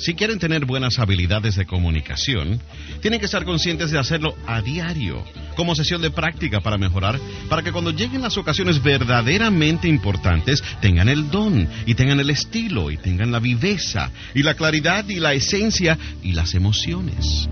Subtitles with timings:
[0.00, 2.58] Si quieren tener buenas habilidades de comunicación,
[3.02, 5.22] tienen que estar conscientes de hacerlo a diario,
[5.56, 7.20] como sesión de práctica para mejorar,
[7.50, 12.90] para que cuando lleguen las ocasiones verdaderamente importantes, tengan el don y tengan el estilo
[12.90, 17.46] y tengan la viveza y la claridad y la esencia y las emociones.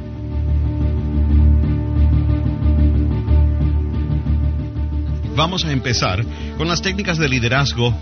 [5.36, 6.24] Vamos a empezar
[6.56, 7.94] con las técnicas de liderazgo,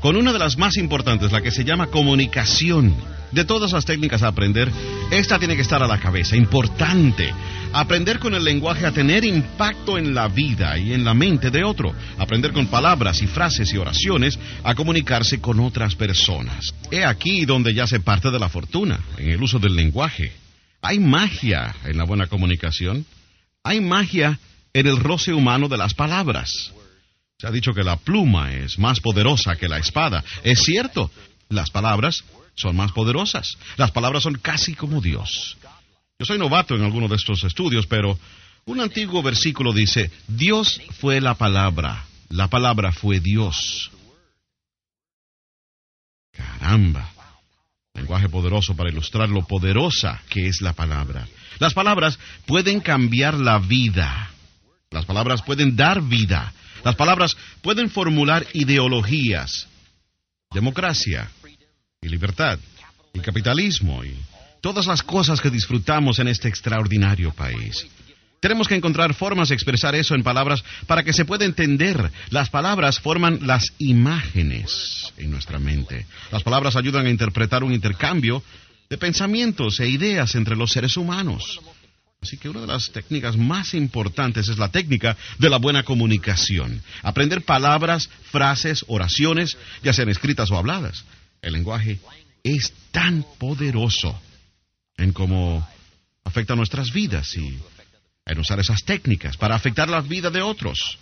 [0.00, 4.22] con una de las más importantes, la que se llama comunicación de todas las técnicas
[4.22, 4.70] a aprender,
[5.10, 6.36] esta tiene que estar a la cabeza.
[6.36, 7.32] Importante.
[7.72, 11.64] Aprender con el lenguaje a tener impacto en la vida y en la mente de
[11.64, 11.94] otro.
[12.18, 16.74] Aprender con palabras y frases y oraciones a comunicarse con otras personas.
[16.90, 20.32] He aquí donde ya se parte de la fortuna, en el uso del lenguaje.
[20.82, 23.06] Hay magia en la buena comunicación.
[23.64, 24.38] Hay magia
[24.74, 26.72] en el roce humano de las palabras.
[27.38, 30.22] Se ha dicho que la pluma es más poderosa que la espada.
[30.44, 31.10] Es cierto,
[31.48, 32.24] las palabras
[32.54, 33.56] son más poderosas.
[33.76, 35.56] Las palabras son casi como Dios.
[36.18, 38.18] Yo soy novato en alguno de estos estudios, pero
[38.64, 43.90] un antiguo versículo dice, Dios fue la palabra, la palabra fue Dios.
[46.32, 47.10] Caramba.
[47.94, 51.28] Lenguaje poderoso para ilustrar lo poderosa que es la palabra.
[51.58, 54.30] Las palabras pueden cambiar la vida.
[54.90, 56.52] Las palabras pueden dar vida.
[56.84, 59.68] Las palabras pueden formular ideologías.
[60.52, 61.30] Democracia,
[62.02, 62.58] y libertad
[63.14, 64.14] y capitalismo y
[64.60, 67.86] todas las cosas que disfrutamos en este extraordinario país.
[68.40, 72.10] Tenemos que encontrar formas de expresar eso en palabras para que se pueda entender.
[72.30, 76.06] Las palabras forman las imágenes en nuestra mente.
[76.32, 78.42] Las palabras ayudan a interpretar un intercambio
[78.90, 81.60] de pensamientos e ideas entre los seres humanos.
[82.20, 86.82] Así que una de las técnicas más importantes es la técnica de la buena comunicación.
[87.02, 91.04] Aprender palabras, frases, oraciones, ya sean escritas o habladas.
[91.42, 91.98] El lenguaje
[92.44, 94.18] es tan poderoso
[94.96, 95.66] en cómo
[96.24, 97.58] afecta nuestras vidas y
[98.24, 100.98] en usar esas técnicas para afectar la vida de otros.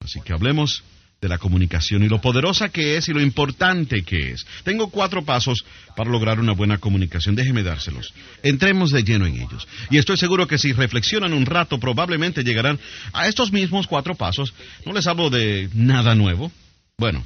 [0.00, 0.82] Así que hablemos
[1.20, 4.46] de la comunicación y lo poderosa que es y lo importante que es.
[4.64, 7.34] Tengo cuatro pasos para lograr una buena comunicación.
[7.34, 8.14] Déjeme dárselos.
[8.42, 9.68] Entremos de lleno en ellos.
[9.90, 12.80] Y estoy seguro que si reflexionan un rato, probablemente llegarán
[13.12, 14.54] a estos mismos cuatro pasos.
[14.86, 16.50] No les hablo de nada nuevo.
[16.96, 17.22] Bueno,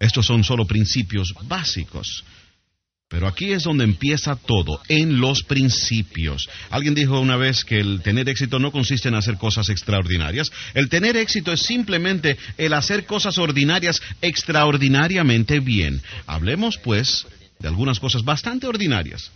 [0.00, 2.24] estos son solo principios básicos.
[3.10, 6.48] Pero aquí es donde empieza todo, en los principios.
[6.70, 10.50] Alguien dijo una vez que el tener éxito no consiste en hacer cosas extraordinarias.
[10.74, 16.00] El tener éxito es simplemente el hacer cosas ordinarias extraordinariamente bien.
[16.26, 17.26] Hablemos, pues,
[17.58, 19.32] de algunas cosas bastante ordinarias.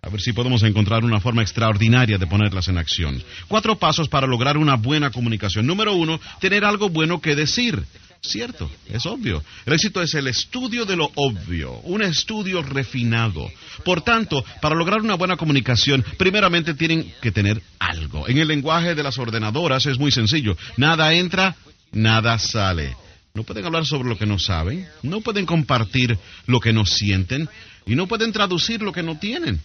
[0.00, 3.22] A ver si podemos encontrar una forma extraordinaria de ponerlas en acción.
[3.46, 5.66] Cuatro pasos para lograr una buena comunicación.
[5.66, 7.84] Número uno, tener algo bueno que decir.
[8.20, 9.42] Cierto, es obvio.
[9.64, 13.50] El éxito es el estudio de lo obvio, un estudio refinado.
[13.84, 18.28] Por tanto, para lograr una buena comunicación, primeramente tienen que tener algo.
[18.28, 20.56] En el lenguaje de las ordenadoras es muy sencillo.
[20.76, 21.56] Nada entra,
[21.92, 22.96] nada sale.
[23.34, 27.48] No pueden hablar sobre lo que no saben, no pueden compartir lo que no sienten
[27.86, 29.60] y no pueden traducir lo que no tienen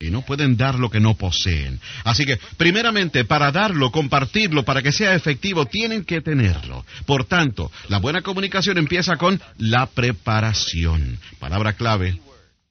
[0.00, 1.80] y no pueden dar lo que no poseen.
[2.04, 6.86] Así que, primeramente, para darlo, compartirlo, para que sea efectivo, tienen que tenerlo.
[7.04, 11.18] Por tanto, la buena comunicación empieza con la preparación.
[11.40, 12.20] Palabra clave.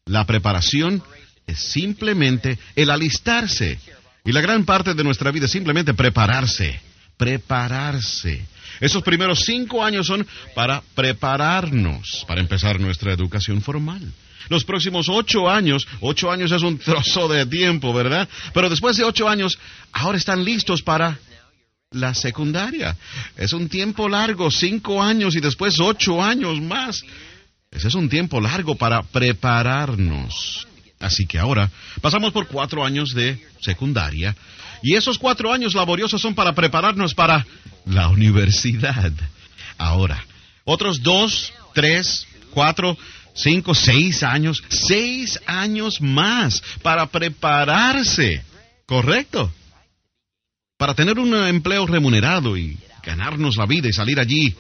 [0.06, 1.04] La preparación
[1.48, 3.78] es simplemente el alistarse.
[4.24, 6.80] Y la gran parte de nuestra vida es simplemente prepararse.
[7.18, 8.46] Prepararse.
[8.80, 14.14] Esos primeros cinco años son para prepararnos, para empezar nuestra educación formal
[14.50, 15.88] los próximos ocho años.
[16.00, 18.28] Ocho años es un trozo de tiempo, ¿verdad?
[18.54, 19.60] Pero después de ocho años,
[19.92, 21.20] ahora están listos para
[21.92, 22.96] la secundaria.
[23.36, 27.04] Es un tiempo largo, cinco años y después ocho años más.
[27.72, 30.68] Ese es un tiempo largo para prepararnos.
[31.00, 31.70] Así que ahora
[32.02, 34.36] pasamos por cuatro años de secundaria
[34.81, 37.45] y esos cuatro años laboriosos son para prepararnos para
[37.85, 39.12] la universidad.
[39.77, 40.24] Ahora,
[40.65, 42.97] otros dos, tres, cuatro,
[43.33, 48.44] cinco, seis años, seis años más para prepararse,
[48.85, 49.51] ¿correcto?
[50.77, 54.56] Para tener un empleo remunerado y ganarnos la vida y salir allí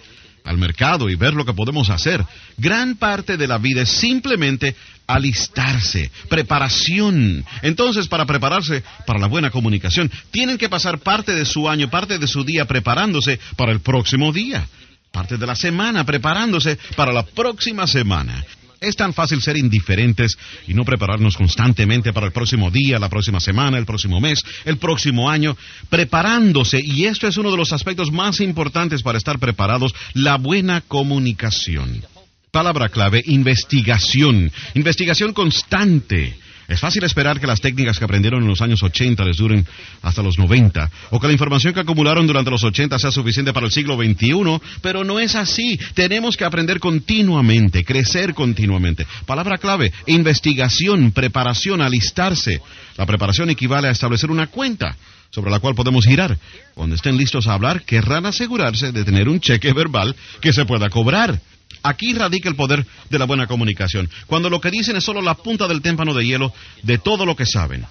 [0.47, 2.25] al mercado y ver lo que podemos hacer.
[2.57, 7.45] Gran parte de la vida es simplemente alistarse, preparación.
[7.61, 12.17] Entonces, para prepararse para la buena comunicación, tienen que pasar parte de su año, parte
[12.17, 14.67] de su día preparándose para el próximo día,
[15.11, 18.43] parte de la semana preparándose para la próxima semana.
[18.79, 20.37] Es tan fácil ser indiferentes
[20.67, 24.77] y no prepararnos constantemente para el próximo día, la próxima semana, el próximo mes, el
[24.77, 25.57] próximo año,
[25.89, 26.79] preparándose.
[26.83, 32.03] Y esto es uno de los aspectos más importantes para estar preparados, la buena comunicación.
[32.51, 34.51] Palabra clave, investigación.
[34.73, 36.37] Investigación constante.
[36.67, 39.65] Es fácil esperar que las técnicas que aprendieron en los años 80 les duren
[40.01, 43.67] hasta los 90, o que la información que acumularon durante los 80 sea suficiente para
[43.67, 45.79] el siglo XXI, pero no es así.
[45.93, 49.07] Tenemos que aprender continuamente, crecer continuamente.
[49.25, 52.61] Palabra clave, investigación, preparación, alistarse.
[52.97, 54.97] La preparación equivale a establecer una cuenta
[55.29, 56.37] sobre la cual podemos girar.
[56.73, 60.89] Cuando estén listos a hablar, querrán asegurarse de tener un cheque verbal que se pueda
[60.89, 61.39] cobrar.
[61.87, 65.35] Aquí radica el poder de la buena comunicación, cuando lo que dicen es solo la
[65.35, 66.51] punta del témpano de hielo
[66.83, 67.85] de todo lo que saben.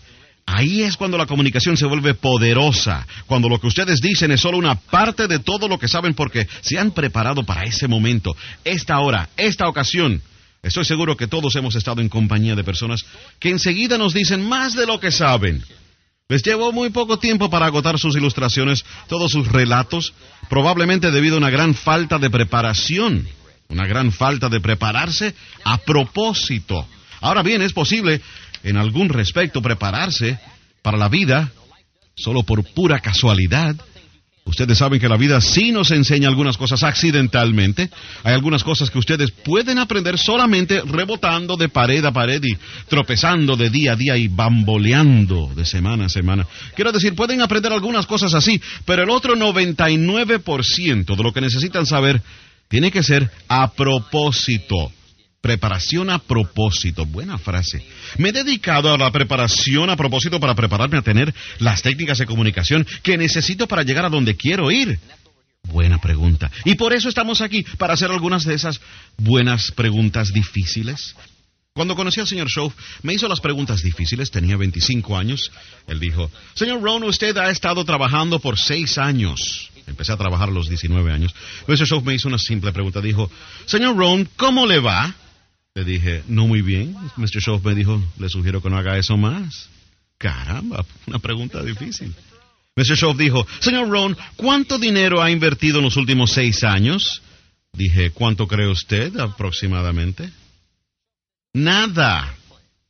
[0.44, 4.58] Ahí es cuando la comunicación se vuelve poderosa, cuando lo que ustedes dicen es solo
[4.58, 9.00] una parte de todo lo que saben porque se han preparado para ese momento, esta
[9.00, 10.20] hora, esta ocasión.
[10.62, 13.02] Estoy seguro que todos hemos estado en compañía de personas
[13.38, 15.64] que enseguida nos dicen más de lo que saben.
[16.28, 20.12] Les llevó muy poco tiempo para agotar sus ilustraciones, todos sus relatos,
[20.50, 23.26] probablemente debido a una gran falta de preparación
[23.68, 25.34] una gran falta de prepararse
[25.64, 26.86] a propósito.
[27.20, 28.20] Ahora bien, es posible
[28.62, 30.38] en algún respecto prepararse
[30.82, 31.50] para la vida
[32.14, 33.76] solo por pura casualidad.
[34.44, 37.90] Ustedes saben que la vida sí nos enseña algunas cosas accidentalmente.
[38.22, 42.56] Hay algunas cosas que ustedes pueden aprender solamente rebotando de pared a pared y
[42.88, 46.46] tropezando de día a día y bamboleando de semana a semana.
[46.76, 51.84] Quiero decir, pueden aprender algunas cosas así, pero el otro 99% de lo que necesitan
[51.84, 52.22] saber
[52.68, 54.92] tiene que ser a propósito.
[55.40, 57.06] Preparación a propósito.
[57.06, 57.84] Buena frase.
[58.18, 62.26] Me he dedicado a la preparación a propósito para prepararme a tener las técnicas de
[62.26, 64.98] comunicación que necesito para llegar a donde quiero ir.
[65.62, 66.50] Buena pregunta.
[66.64, 68.80] Y por eso estamos aquí, para hacer algunas de esas
[69.16, 71.14] buenas preguntas difíciles.
[71.74, 75.52] Cuando conocí al señor Schoff, me hizo las preguntas difíciles, tenía 25 años.
[75.86, 79.70] Él dijo, Señor Ron, usted ha estado trabajando por seis años.
[79.86, 81.34] Empecé a trabajar a los 19 años.
[81.66, 81.86] Mr.
[81.86, 83.00] Schoff me hizo una simple pregunta.
[83.00, 83.30] Dijo,
[83.66, 85.14] Señor Ron, ¿cómo le va?
[85.74, 86.96] Le dije, no muy bien.
[87.16, 87.40] Mr.
[87.40, 89.68] Schoff me dijo, le sugiero que no haga eso más.
[90.18, 92.14] Caramba, una pregunta difícil.
[92.76, 92.96] Mr.
[92.96, 97.22] Schoff dijo, Señor Ron, ¿cuánto dinero ha invertido en los últimos seis años?
[97.72, 100.30] Dije, ¿cuánto cree usted aproximadamente?
[101.52, 102.34] Nada.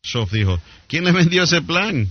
[0.04, 2.08] Schoff dijo, ¿quién le vendió ese plan?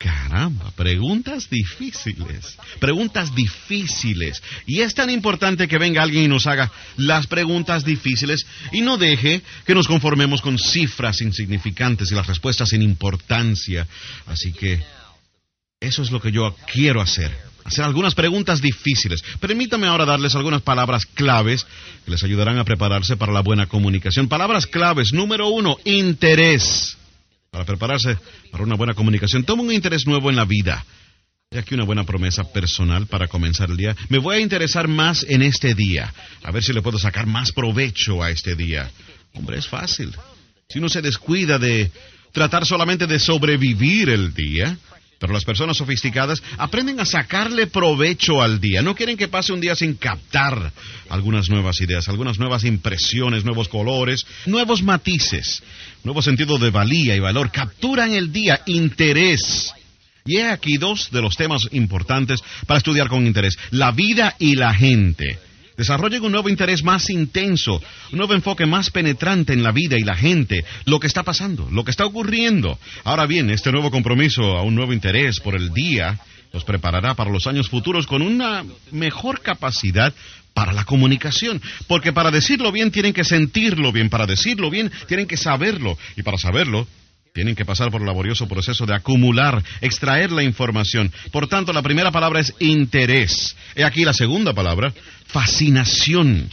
[0.00, 4.42] Caramba, preguntas difíciles, preguntas difíciles.
[4.64, 8.96] Y es tan importante que venga alguien y nos haga las preguntas difíciles y no
[8.96, 13.86] deje que nos conformemos con cifras insignificantes y las respuestas sin importancia.
[14.24, 14.80] Así que
[15.78, 17.30] eso es lo que yo quiero hacer,
[17.64, 19.22] hacer algunas preguntas difíciles.
[19.38, 21.66] Permítame ahora darles algunas palabras claves
[22.06, 24.28] que les ayudarán a prepararse para la buena comunicación.
[24.28, 25.12] Palabras claves.
[25.12, 26.96] Número uno, interés
[27.50, 28.16] para prepararse
[28.50, 29.44] para una buena comunicación.
[29.44, 30.84] Toma un interés nuevo en la vida.
[31.50, 33.96] Hay aquí una buena promesa personal para comenzar el día.
[34.08, 36.12] Me voy a interesar más en este día.
[36.44, 38.88] A ver si le puedo sacar más provecho a este día.
[39.34, 40.14] Hombre, es fácil.
[40.68, 41.90] Si uno se descuida de
[42.32, 44.78] tratar solamente de sobrevivir el día,
[45.20, 48.80] pero las personas sofisticadas aprenden a sacarle provecho al día.
[48.80, 50.72] No quieren que pase un día sin captar
[51.10, 55.62] algunas nuevas ideas, algunas nuevas impresiones, nuevos colores, nuevos matices,
[56.04, 57.52] nuevo sentido de valía y valor.
[57.52, 59.74] Capturan el día interés.
[60.24, 63.58] Y he aquí dos de los temas importantes para estudiar con interés.
[63.72, 65.38] La vida y la gente.
[65.80, 67.82] Desarrollen un nuevo interés más intenso,
[68.12, 71.70] un nuevo enfoque más penetrante en la vida y la gente, lo que está pasando,
[71.72, 72.78] lo que está ocurriendo.
[73.02, 76.20] Ahora bien, este nuevo compromiso a un nuevo interés por el día
[76.52, 80.12] los preparará para los años futuros con una mejor capacidad
[80.52, 81.62] para la comunicación.
[81.86, 86.22] Porque para decirlo bien tienen que sentirlo bien, para decirlo bien tienen que saberlo, y
[86.22, 86.86] para saberlo
[87.32, 91.12] tienen que pasar por el laborioso proceso de acumular, extraer la información.
[91.30, 93.56] Por tanto, la primera palabra es interés.
[93.74, 94.92] He aquí la segunda palabra,
[95.26, 96.50] fascinación.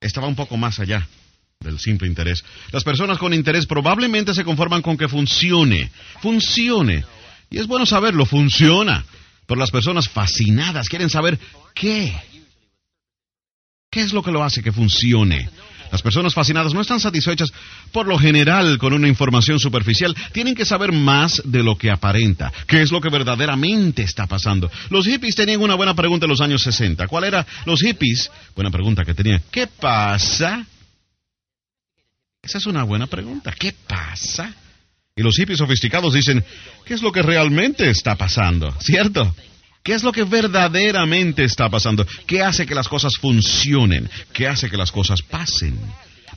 [0.00, 1.06] Esta va un poco más allá
[1.60, 2.44] del simple interés.
[2.72, 7.04] Las personas con interés probablemente se conforman con que funcione, funcione.
[7.50, 9.04] Y es bueno saberlo, funciona.
[9.46, 11.38] Pero las personas fascinadas quieren saber
[11.74, 12.14] qué.
[13.90, 15.48] ¿Qué es lo que lo hace que funcione?
[15.90, 17.52] Las personas fascinadas no están satisfechas
[17.92, 20.14] por lo general con una información superficial.
[20.32, 22.52] Tienen que saber más de lo que aparenta.
[22.66, 24.70] ¿Qué es lo que verdaderamente está pasando?
[24.90, 27.06] Los hippies tenían una buena pregunta en los años 60.
[27.06, 27.46] ¿Cuál era?
[27.66, 29.42] Los hippies, buena pregunta que tenían.
[29.50, 30.66] ¿Qué pasa?
[32.42, 33.52] Esa es una buena pregunta.
[33.58, 34.54] ¿Qué pasa?
[35.16, 36.44] Y los hippies sofisticados dicen,
[36.84, 38.72] ¿qué es lo que realmente está pasando?
[38.80, 39.34] ¿Cierto?
[39.84, 42.06] ¿Qué es lo que verdaderamente está pasando?
[42.26, 44.08] ¿Qué hace que las cosas funcionen?
[44.32, 45.78] ¿Qué hace que las cosas pasen?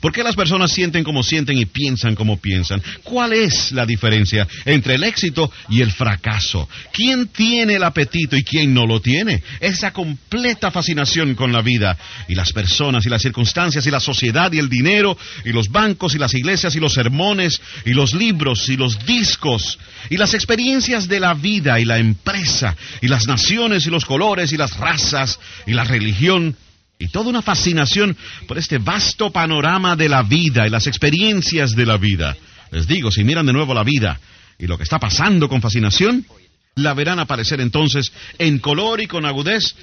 [0.00, 2.80] ¿Por qué las personas sienten como sienten y piensan como piensan?
[3.02, 6.68] ¿Cuál es la diferencia entre el éxito y el fracaso?
[6.92, 9.42] ¿Quién tiene el apetito y quién no lo tiene?
[9.60, 11.96] Esa completa fascinación con la vida
[12.28, 16.14] y las personas y las circunstancias y la sociedad y el dinero y los bancos
[16.14, 19.78] y las iglesias y los sermones y los libros y los discos
[20.10, 24.52] y las experiencias de la vida y la empresa y las naciones y los colores
[24.52, 26.56] y las razas y la religión
[26.98, 31.86] y toda una fascinación por este vasto panorama de la vida y las experiencias de
[31.86, 32.36] la vida.
[32.72, 34.18] Les digo, si miran de nuevo la vida
[34.58, 36.26] y lo que está pasando con fascinación,
[36.74, 39.74] la verán aparecer entonces en color y con agudez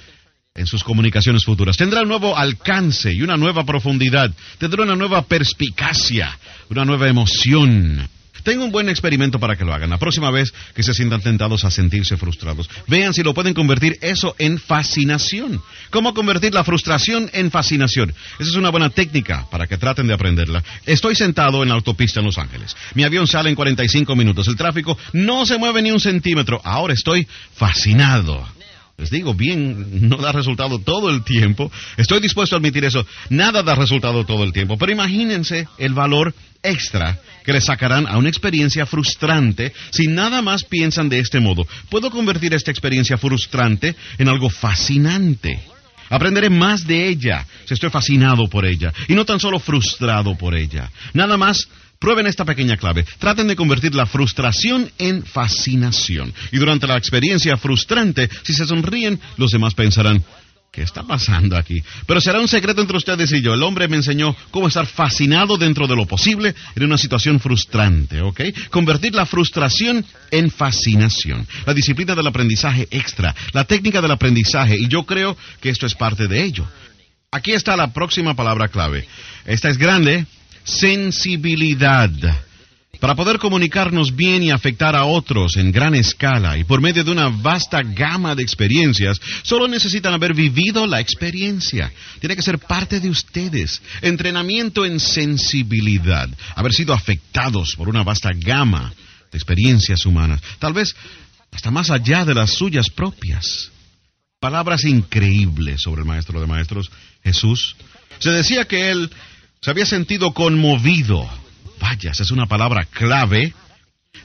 [0.54, 1.76] en sus comunicaciones futuras.
[1.76, 4.30] Tendrá un nuevo alcance y una nueva profundidad.
[4.58, 6.38] Tendrá una nueva perspicacia,
[6.70, 8.08] una nueva emoción.
[8.46, 9.90] Tengo un buen experimento para que lo hagan.
[9.90, 13.98] La próxima vez que se sientan tentados a sentirse frustrados, vean si lo pueden convertir
[14.02, 15.60] eso en fascinación.
[15.90, 18.14] ¿Cómo convertir la frustración en fascinación?
[18.38, 20.62] Esa es una buena técnica para que traten de aprenderla.
[20.86, 22.76] Estoy sentado en la autopista en Los Ángeles.
[22.94, 24.46] Mi avión sale en 45 minutos.
[24.46, 26.60] El tráfico no se mueve ni un centímetro.
[26.62, 28.55] Ahora estoy fascinado.
[28.98, 31.70] Les digo, bien, no da resultado todo el tiempo.
[31.98, 33.06] Estoy dispuesto a admitir eso.
[33.28, 34.78] Nada da resultado todo el tiempo.
[34.78, 40.64] Pero imagínense el valor extra que le sacarán a una experiencia frustrante si nada más
[40.64, 41.66] piensan de este modo.
[41.90, 45.60] Puedo convertir esta experiencia frustrante en algo fascinante.
[46.08, 50.56] Aprenderé más de ella si estoy fascinado por ella y no tan solo frustrado por
[50.56, 50.90] ella.
[51.12, 53.04] Nada más Prueben esta pequeña clave.
[53.18, 56.32] Traten de convertir la frustración en fascinación.
[56.52, 60.22] Y durante la experiencia frustrante, si se sonríen, los demás pensarán,
[60.76, 61.82] ¿Qué está pasando aquí?
[62.06, 63.54] Pero será un secreto entre ustedes y yo.
[63.54, 68.20] El hombre me enseñó cómo estar fascinado dentro de lo posible en una situación frustrante,
[68.20, 68.42] ¿ok?
[68.68, 71.48] Convertir la frustración en fascinación.
[71.64, 75.94] La disciplina del aprendizaje extra, la técnica del aprendizaje, y yo creo que esto es
[75.94, 76.68] parte de ello.
[77.30, 79.08] Aquí está la próxima palabra clave.
[79.46, 80.26] Esta es grande,
[80.66, 82.10] sensibilidad.
[83.00, 87.10] Para poder comunicarnos bien y afectar a otros en gran escala y por medio de
[87.10, 91.92] una vasta gama de experiencias, solo necesitan haber vivido la experiencia.
[92.20, 93.82] Tiene que ser parte de ustedes.
[94.00, 96.28] Entrenamiento en sensibilidad.
[96.54, 98.92] Haber sido afectados por una vasta gama
[99.30, 100.40] de experiencias humanas.
[100.58, 100.96] Tal vez
[101.52, 103.70] hasta más allá de las suyas propias.
[104.40, 106.90] Palabras increíbles sobre el Maestro de Maestros,
[107.22, 107.76] Jesús.
[108.18, 109.10] Se decía que él
[109.66, 111.28] se había sentido conmovido
[111.80, 113.52] Vaya, esa es una palabra clave.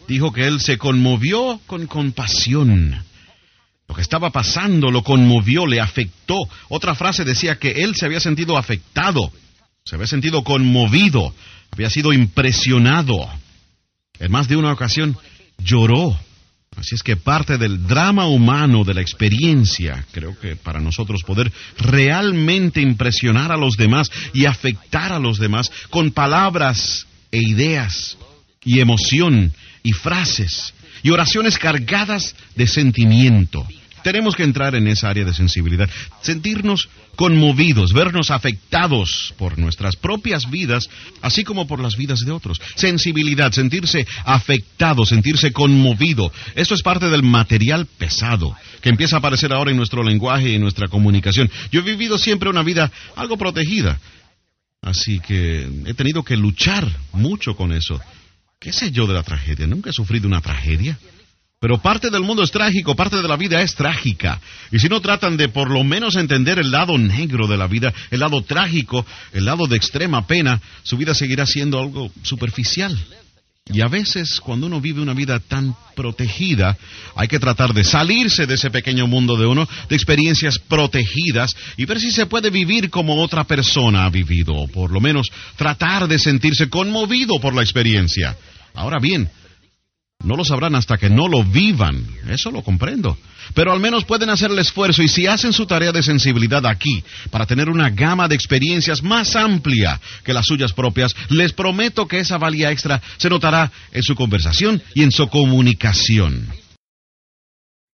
[0.08, 3.04] Dijo que él se conmovió con compasión.
[3.88, 6.38] Lo que estaba pasando lo conmovió, le afectó.
[6.70, 9.32] Otra frase decía que él se había sentido afectado,
[9.84, 11.34] se había sentido conmovido,
[11.72, 13.28] había sido impresionado.
[14.20, 15.18] En más de una ocasión
[15.58, 16.20] lloró.
[16.78, 21.52] Así es que parte del drama humano, de la experiencia, creo que para nosotros poder
[21.78, 28.18] realmente impresionar a los demás y afectar a los demás con palabras e ideas
[28.64, 30.74] y emoción y frases
[31.04, 33.68] y oraciones cargadas de sentimiento.
[34.04, 35.90] Tenemos que entrar en esa área de sensibilidad,
[36.22, 40.90] sentirnos conmovidos, vernos afectados por nuestras propias vidas,
[41.22, 42.60] así como por las vidas de otros.
[42.76, 46.32] Sensibilidad, sentirse afectado, sentirse conmovido.
[46.56, 50.56] Esto es parte del material pesado que empieza a aparecer ahora en nuestro lenguaje y
[50.56, 51.50] en nuestra comunicación.
[51.72, 54.00] Yo he vivido siempre una vida algo protegida.
[54.82, 58.02] Así que he tenido que luchar mucho con eso.
[58.60, 59.68] ¿Qué sé yo de la tragedia?
[59.68, 60.98] Nunca he sufrido una tragedia.
[61.62, 64.42] Pero parte del mundo es trágico, parte de la vida es trágica.
[64.72, 67.94] Y si no tratan de por lo menos entender el lado negro de la vida,
[68.10, 72.98] el lado trágico, el lado de extrema pena, su vida seguirá siendo algo superficial.
[73.72, 76.76] Y a veces, cuando uno vive una vida tan protegida,
[77.16, 81.86] hay que tratar de salirse de ese pequeño mundo de uno, de experiencias protegidas, y
[81.86, 85.28] ver si se puede vivir como otra persona ha vivido, o por lo menos
[85.58, 88.36] tratar de sentirse conmovido por la experiencia.
[88.74, 89.30] Ahora bien,
[90.24, 92.06] no lo sabrán hasta que no lo vivan.
[92.30, 93.18] Eso lo comprendo.
[93.54, 97.04] Pero al menos pueden hacer el esfuerzo y si hacen su tarea de sensibilidad aquí
[97.30, 102.20] para tener una gama de experiencias más amplia que las suyas propias, les prometo que
[102.20, 106.61] esa valía extra se notará en su conversación y en su comunicación.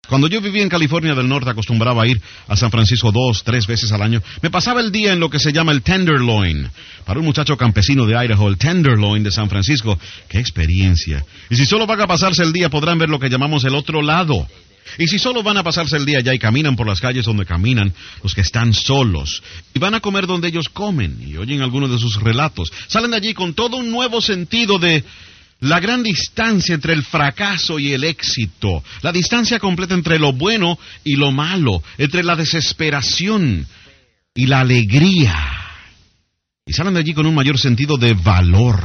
[0.09, 3.93] Cuando yo vivía en California del Norte acostumbraba ir a San Francisco dos, tres veces
[3.93, 4.21] al año.
[4.43, 6.69] Me pasaba el día en lo que se llama el Tenderloin.
[7.05, 9.97] Para un muchacho campesino de Idaho, el Tenderloin de San Francisco.
[10.29, 11.25] ¡Qué experiencia!
[11.51, 14.03] Y si solo van a pasarse el día podrán ver lo que llamamos el otro
[14.03, 14.49] lado.
[14.99, 17.47] Y si solo van a pasarse el día allá y caminan por las calles donde
[17.47, 17.95] caminan
[18.25, 19.41] los que están solos,
[19.73, 23.19] y van a comer donde ellos comen, y oyen algunos de sus relatos, salen de
[23.19, 25.05] allí con todo un nuevo sentido de
[25.63, 30.79] la gran distancia entre el fracaso y el éxito, la distancia completa entre lo bueno
[31.05, 33.67] y lo malo, entre la desesperación
[34.35, 35.35] y la alegría.
[36.65, 38.83] y salen de allí con un mayor sentido de valor.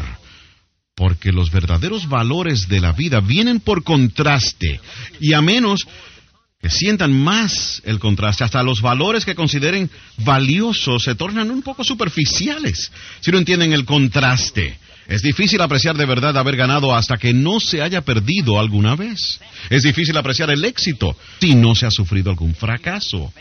[0.95, 4.79] Porque los verdaderos valores de la vida vienen por contraste.
[5.19, 5.87] Y a menos
[6.59, 11.83] que sientan más el contraste, hasta los valores que consideren valiosos se tornan un poco
[11.83, 14.79] superficiales si no entienden el contraste.
[15.07, 19.39] Es difícil apreciar de verdad haber ganado hasta que no se haya perdido alguna vez.
[19.69, 23.31] Es difícil apreciar el éxito si no se ha sufrido algún fracaso.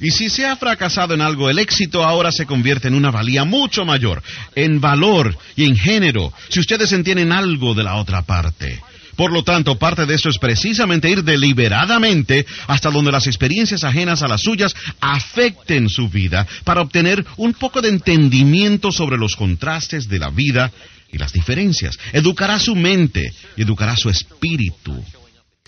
[0.00, 3.44] Y si se ha fracasado en algo, el éxito ahora se convierte en una valía
[3.44, 4.22] mucho mayor,
[4.54, 8.80] en valor y en género, si ustedes entienden algo de la otra parte.
[9.16, 14.22] Por lo tanto, parte de eso es precisamente ir deliberadamente hasta donde las experiencias ajenas
[14.22, 20.08] a las suyas afecten su vida para obtener un poco de entendimiento sobre los contrastes
[20.08, 20.72] de la vida
[21.12, 21.98] y las diferencias.
[22.12, 25.04] Educará su mente y educará su espíritu.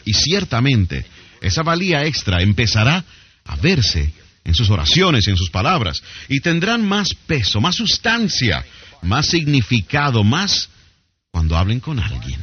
[0.05, 1.05] Y ciertamente,
[1.41, 3.05] esa valía extra empezará
[3.45, 4.13] a verse
[4.45, 8.65] en sus oraciones, en sus palabras, y tendrán más peso, más sustancia,
[9.03, 10.69] más significado, más
[11.31, 12.41] cuando hablen con alguien.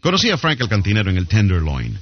[0.00, 1.98] Conocí a Frank el cantinero en el Tenderloin.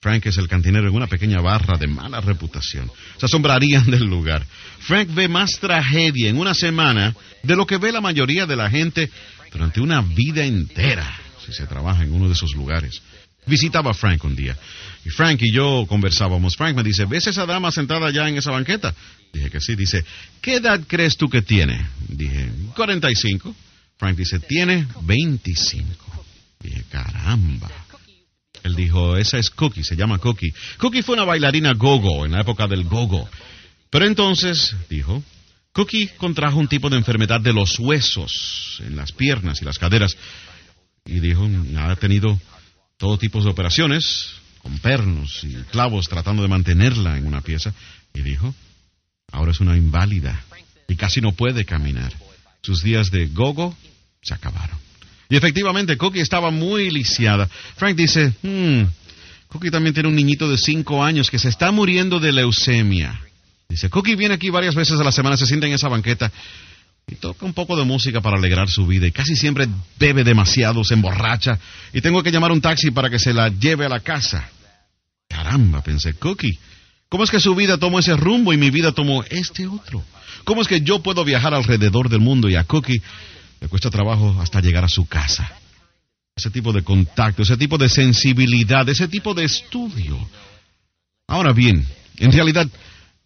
[0.00, 2.90] Frank es el cantinero en una pequeña barra de mala reputación.
[3.18, 4.46] Se asombrarían del lugar.
[4.80, 8.70] Frank ve más tragedia en una semana de lo que ve la mayoría de la
[8.70, 9.10] gente
[9.50, 13.02] durante una vida entera, si se trabaja en uno de esos lugares.
[13.46, 14.56] Visitaba a Frank un día.
[15.04, 16.56] Y Frank y yo conversábamos.
[16.56, 18.94] Frank me dice, ¿ves esa dama sentada allá en esa banqueta?
[19.32, 19.74] Dije que sí.
[19.74, 20.04] Dice,
[20.40, 21.86] ¿qué edad crees tú que tiene?
[22.08, 23.54] Dije, 45.
[23.98, 26.24] Frank dice, tiene 25.
[26.60, 27.70] Dije, caramba.
[28.62, 30.52] Él dijo, esa es Cookie, se llama Cookie.
[30.78, 33.28] Cookie fue una bailarina gogo en la época del gogo.
[33.88, 35.22] Pero entonces, dijo,
[35.72, 40.16] Cookie contrajo un tipo de enfermedad de los huesos en las piernas y las caderas.
[41.04, 41.48] Y dijo,
[41.78, 42.38] ha tenido
[42.96, 47.72] todo tipo de operaciones, con pernos y clavos tratando de mantenerla en una pieza.
[48.12, 48.54] Y dijo,
[49.32, 50.44] ahora es una inválida
[50.88, 52.12] y casi no puede caminar.
[52.62, 53.76] Sus días de gogo
[54.22, 54.78] se acabaron.
[55.28, 57.48] Y efectivamente, Cookie estaba muy lisiada.
[57.76, 58.82] Frank dice, hmm,
[59.48, 63.20] Cookie también tiene un niñito de cinco años que se está muriendo de leucemia.
[63.70, 66.30] Dice, Cookie viene aquí varias veces a la semana, se sienta en esa banqueta
[67.06, 70.82] y toca un poco de música para alegrar su vida y casi siempre bebe demasiado,
[70.82, 71.56] se emborracha
[71.92, 74.50] y tengo que llamar un taxi para que se la lleve a la casa.
[75.28, 76.58] Caramba, pensé, Cookie,
[77.08, 80.02] ¿cómo es que su vida tomó ese rumbo y mi vida tomó este otro?
[80.42, 83.00] ¿Cómo es que yo puedo viajar alrededor del mundo y a Cookie
[83.60, 85.48] le cuesta trabajo hasta llegar a su casa?
[86.34, 90.18] Ese tipo de contacto, ese tipo de sensibilidad, ese tipo de estudio.
[91.28, 92.66] Ahora bien, en realidad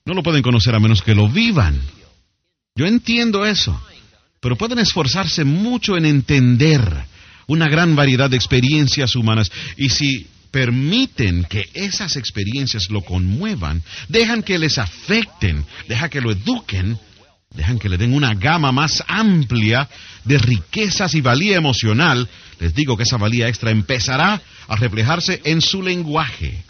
[0.04, 1.80] no lo pueden conocer a menos que lo vivan.
[2.76, 3.80] Yo entiendo eso,
[4.40, 6.82] pero pueden esforzarse mucho en entender
[7.46, 14.42] una gran variedad de experiencias humanas y si permiten que esas experiencias lo conmuevan, dejan
[14.42, 16.98] que les afecten, dejan que lo eduquen,
[17.54, 19.88] dejan que le den una gama más amplia
[20.24, 22.28] de riquezas y valía emocional,
[22.60, 26.62] les digo que esa valía extra empezará a reflejarse en su lenguaje,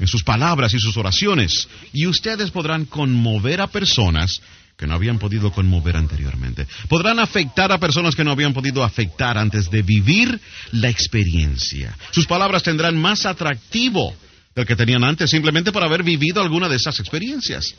[0.00, 4.40] en sus palabras y sus oraciones, y ustedes podrán conmover a personas
[4.76, 6.66] que no habían podido conmover anteriormente.
[6.88, 10.40] Podrán afectar a personas que no habían podido afectar antes de vivir
[10.72, 11.94] la experiencia.
[12.12, 14.16] Sus palabras tendrán más atractivo
[14.54, 17.74] del que tenían antes simplemente por haber vivido alguna de esas experiencias.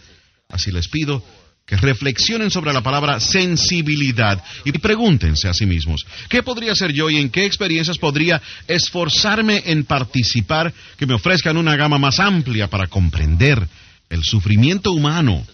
[0.47, 1.23] Así les pido
[1.71, 7.10] que reflexionen sobre la palabra sensibilidad y pregúntense a sí mismos, ¿qué podría ser yo
[7.10, 12.67] y en qué experiencias podría esforzarme en participar que me ofrezcan una gama más amplia
[12.67, 13.65] para comprender
[14.10, 15.47] el sufrimiento humano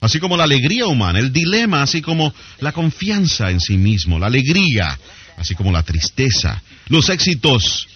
[0.00, 4.28] así como la alegría humana, el dilema, así como la confianza en sí mismo, la
[4.28, 4.98] alegría,
[5.36, 7.88] así como la tristeza, los éxitos,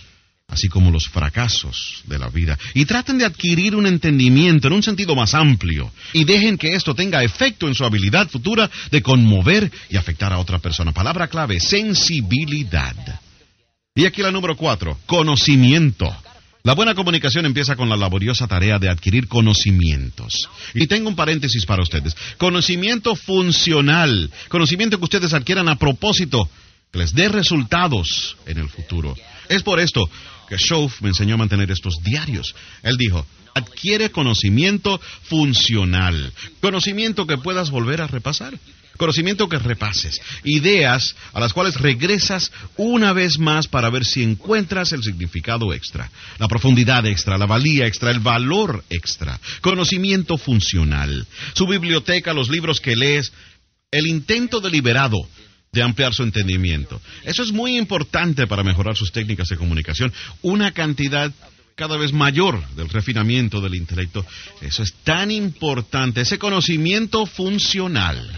[0.52, 2.58] así como los fracasos de la vida.
[2.74, 6.94] Y traten de adquirir un entendimiento en un sentido más amplio y dejen que esto
[6.94, 10.92] tenga efecto en su habilidad futura de conmover y afectar a otra persona.
[10.92, 12.94] Palabra clave, sensibilidad.
[13.94, 16.14] Y aquí la número cuatro, conocimiento.
[16.64, 20.50] La buena comunicación empieza con la laboriosa tarea de adquirir conocimientos.
[20.74, 22.14] Y tengo un paréntesis para ustedes.
[22.36, 24.30] Conocimiento funcional.
[24.48, 26.46] Conocimiento que ustedes adquieran a propósito,
[26.92, 29.16] que les dé resultados en el futuro.
[29.52, 30.08] Es por esto
[30.48, 32.54] que Schoaf me enseñó a mantener estos diarios.
[32.82, 36.32] Él dijo, adquiere conocimiento funcional.
[36.62, 38.58] Conocimiento que puedas volver a repasar
[38.98, 44.92] conocimiento que repases, ideas a las cuales regresas una vez más para ver si encuentras
[44.92, 51.66] el significado extra, la profundidad extra, la valía extra, el valor extra, conocimiento funcional, su
[51.66, 53.32] biblioteca, los libros que lees,
[53.90, 55.18] el intento deliberado
[55.72, 57.00] de ampliar su entendimiento.
[57.24, 61.32] Eso es muy importante para mejorar sus técnicas de comunicación, una cantidad
[61.76, 64.26] cada vez mayor del refinamiento del intelecto.
[64.60, 68.30] Eso es tan importante, ese conocimiento funcional.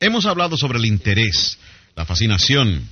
[0.00, 1.58] Hemos hablado sobre el interés,
[1.96, 2.86] la fascinación,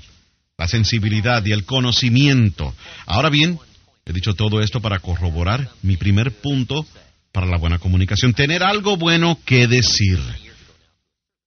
[0.56, 2.74] la sensibilidad y el conocimiento.
[3.04, 3.58] Ahora bien,
[4.06, 6.86] he dicho todo esto para corroborar mi primer punto
[7.32, 10.45] para la buena comunicación, tener algo bueno que decir.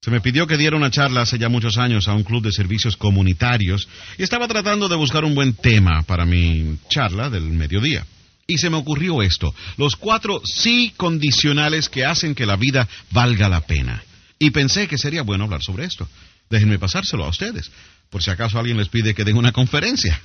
[0.02, 2.54] Se me pidió que diera una charla hace ya muchos años a un club de
[2.54, 8.06] servicios comunitarios y estaba tratando de buscar un buen tema para mi charla del mediodía.
[8.48, 13.50] Y se me ocurrió esto, los cuatro sí condicionales que hacen que la vida valga
[13.50, 14.02] la pena.
[14.40, 16.08] Y pensé que sería bueno hablar sobre esto.
[16.50, 17.70] Déjenme pasárselo a ustedes,
[18.10, 20.20] por si acaso alguien les pide que den una conferencia.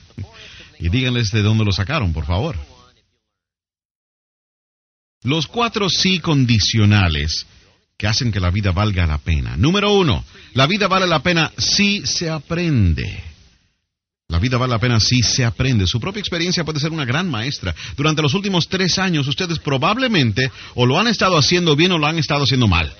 [0.78, 2.56] Y díganles de dónde lo sacaron, por favor.
[5.22, 7.46] Los cuatro sí condicionales
[7.96, 9.56] que hacen que la vida valga la pena.
[9.56, 13.22] Número uno, la vida vale la pena si se aprende.
[14.28, 15.86] La vida vale la pena si se aprende.
[15.86, 17.74] Su propia experiencia puede ser una gran maestra.
[17.96, 22.06] Durante los últimos tres años ustedes probablemente o lo han estado haciendo bien o lo
[22.06, 22.92] han estado haciendo mal.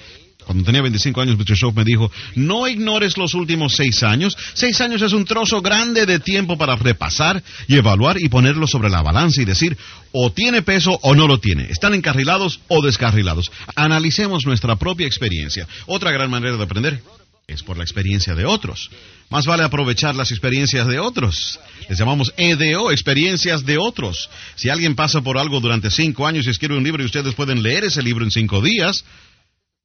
[0.44, 1.56] Cuando tenía 25 años, Mr.
[1.56, 4.36] Shaw me dijo, no ignores los últimos seis años.
[4.54, 8.90] Seis años es un trozo grande de tiempo para repasar y evaluar y ponerlo sobre
[8.90, 9.76] la balanza y decir,
[10.12, 11.64] o tiene peso o no lo tiene.
[11.70, 13.50] Están encarrilados o descarrilados.
[13.74, 15.66] Analicemos nuestra propia experiencia.
[15.86, 17.02] Otra gran manera de aprender
[17.46, 18.90] es por la experiencia de otros.
[19.30, 21.58] Más vale aprovechar las experiencias de otros.
[21.88, 24.28] Les llamamos EDO, experiencias de otros.
[24.56, 27.62] Si alguien pasa por algo durante cinco años y escribe un libro y ustedes pueden
[27.62, 29.33] leer ese libro en cinco días, ¿No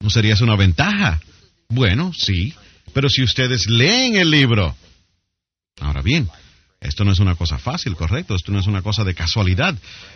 [0.08, 1.20] sería eso una ventaja?
[1.68, 2.54] Bueno, sí,
[2.94, 4.74] pero si ustedes leen el libro.
[5.82, 6.30] Ahora bien,
[6.80, 9.76] esto no es una cosa fácil, correcto, esto no es una cosa de casualidad.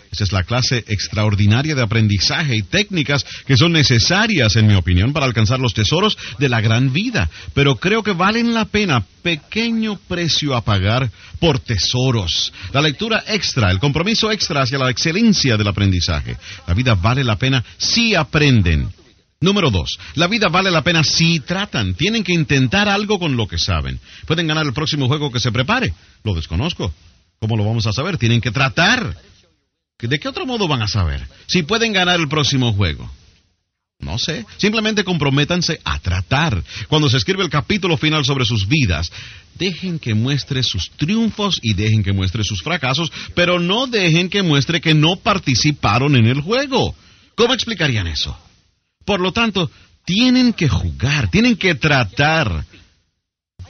[0.10, 5.12] Esta es la clase extraordinaria de aprendizaje y técnicas que son necesarias, en mi opinión,
[5.12, 7.30] para alcanzar los tesoros de la gran vida.
[7.54, 12.54] Pero creo que valen la pena pequeño precio a pagar por tesoros.
[12.72, 16.38] La lectura extra, el compromiso extra hacia la excelencia del aprendizaje.
[16.68, 18.88] La vida vale la pena si aprenden.
[19.44, 21.96] Número dos, la vida vale la pena si tratan.
[21.96, 24.00] Tienen que intentar algo con lo que saben.
[24.26, 25.94] Pueden ganar el próximo juego que se prepare.
[26.24, 26.94] Lo desconozco.
[27.40, 28.18] ¿Cómo lo vamos a saber?
[28.18, 29.18] Tienen que tratar.
[30.00, 31.28] ¿De qué otro modo van a saber?
[31.48, 33.12] Si pueden ganar el próximo juego.
[34.00, 34.46] No sé.
[34.56, 36.64] Simplemente comprométanse a tratar.
[36.88, 39.12] Cuando se escribe el capítulo final sobre sus vidas,
[39.56, 44.42] dejen que muestre sus triunfos y dejen que muestre sus fracasos, pero no dejen que
[44.42, 46.96] muestre que no participaron en el juego.
[47.36, 48.38] ¿Cómo explicarían eso?
[49.06, 49.70] Por lo tanto,
[50.06, 52.66] tienen que jugar, tienen que tratar.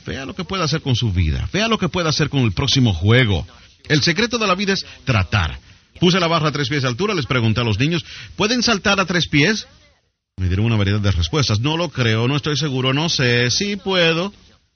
[0.06, 2.52] Vea lo que puede hacer con su vida, vea lo que puede hacer con el
[2.52, 3.48] próximo juego.
[3.88, 5.60] El secreto de la vida es tratar.
[6.00, 8.04] Puse la barra a tres pies de altura, les pregunté a los niños,
[8.36, 9.68] ¿pueden saltar a tres pies?
[10.38, 11.60] Me dieron una variedad de respuestas.
[11.60, 14.34] No lo creo, no estoy seguro, no sé, sí puedo.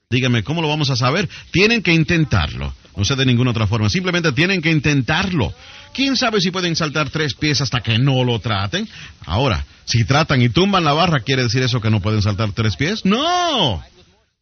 [0.10, 1.28] Dígame, ¿cómo lo vamos a saber?
[1.52, 2.74] Tienen que intentarlo.
[2.96, 5.54] No sé de ninguna otra forma, simplemente tienen que intentarlo.
[5.98, 8.88] ¿Quién sabe si pueden saltar tres pies hasta que no lo traten?
[9.26, 12.76] Ahora, si tratan y tumban la barra, ¿quiere decir eso que no pueden saltar tres
[12.76, 13.04] pies?
[13.04, 13.84] No.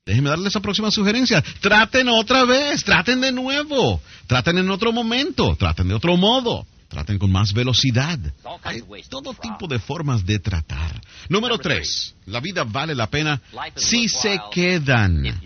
[0.05, 1.41] Déjenme darles la próxima sugerencia.
[1.61, 7.17] Traten otra vez, traten de nuevo, traten en otro momento, traten de otro modo, traten
[7.17, 8.19] con más velocidad.
[8.63, 10.99] Hay todo tipo de formas de tratar.
[11.29, 13.41] Número tres, la vida vale la pena
[13.77, 15.39] si se quedan.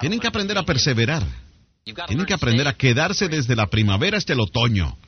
[0.00, 1.45] Tienen que aprender a perseverar.
[1.86, 4.98] Tienen que aprender a quedarse desde la primavera hasta el otoño.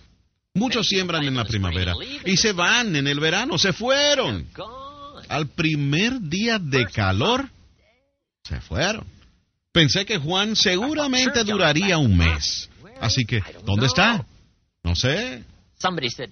[0.54, 4.46] Muchos siembran en la primavera y se van en el verano, se fueron.
[5.28, 7.48] Al primer día de calor,
[8.44, 9.04] se fueron.
[9.72, 12.70] Pensé que Juan seguramente duraría un mes.
[13.00, 14.24] Así que, ¿dónde está?
[14.84, 15.42] No sé.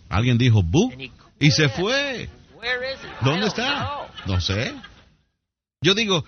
[0.09, 0.93] Alguien dijo, bu,
[1.41, 2.29] y se fue.
[3.21, 4.09] ¿Dónde está?
[4.27, 4.75] No sé.
[5.81, 6.25] Yo digo,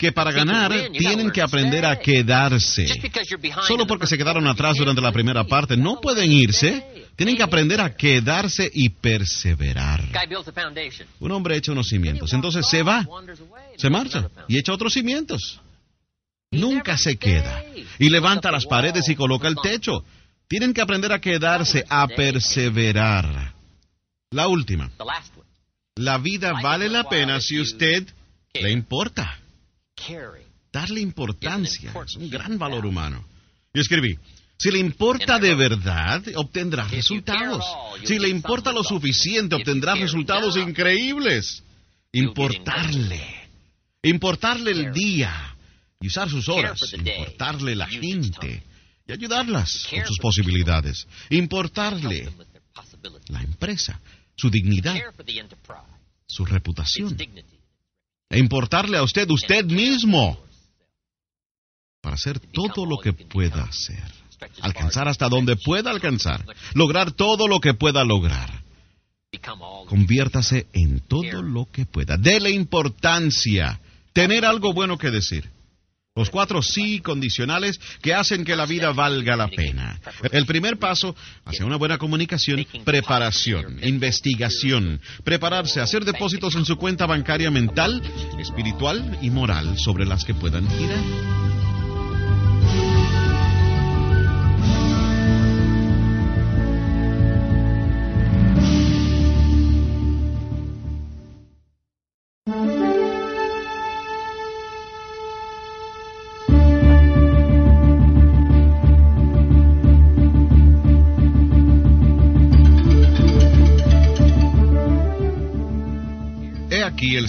[0.00, 2.86] que para ganar tienen que aprender a quedarse.
[3.68, 7.04] Solo porque se quedaron atrás durante la primera parte, no pueden irse.
[7.16, 10.02] Tienen que aprender a quedarse y perseverar.
[11.18, 13.06] Un hombre echa unos cimientos, entonces se va,
[13.76, 15.60] se marcha y echa otros cimientos.
[16.50, 17.62] Nunca se queda.
[17.98, 20.02] Y levanta las paredes y coloca el techo.
[20.48, 23.52] Tienen que aprender a quedarse, a perseverar.
[24.30, 24.90] La última.
[25.96, 28.08] La vida vale la pena si usted
[28.54, 29.39] le importa
[30.72, 31.92] darle importancia.
[32.06, 33.24] Es un gran valor humano.
[33.72, 34.18] Y escribí,
[34.58, 37.64] si le importa de verdad, obtendrá resultados.
[38.04, 41.62] Si le importa lo suficiente, obtendrá resultados increíbles.
[42.12, 43.48] Importarle.
[44.02, 45.56] Importarle el día
[46.00, 46.80] y usar sus horas.
[46.92, 48.62] Importarle la gente
[49.06, 51.06] y ayudarlas con sus posibilidades.
[51.30, 52.28] Importarle
[53.28, 54.00] la empresa,
[54.36, 54.96] su dignidad,
[56.26, 57.16] su reputación
[58.30, 60.38] e importarle a usted usted mismo
[62.00, 64.02] para hacer todo lo que pueda hacer,
[64.62, 68.62] alcanzar hasta donde pueda alcanzar, lograr todo lo que pueda lograr.
[69.86, 72.16] Conviértase en todo lo que pueda.
[72.16, 73.80] Dele importancia
[74.12, 75.48] Tener algo bueno que decir.
[76.20, 79.98] Los cuatro sí condicionales que hacen que la vida valga la pena.
[80.30, 87.06] El primer paso hacia una buena comunicación, preparación, investigación, prepararse, hacer depósitos en su cuenta
[87.06, 88.02] bancaria mental,
[88.38, 91.69] espiritual y moral sobre las que puedan girar.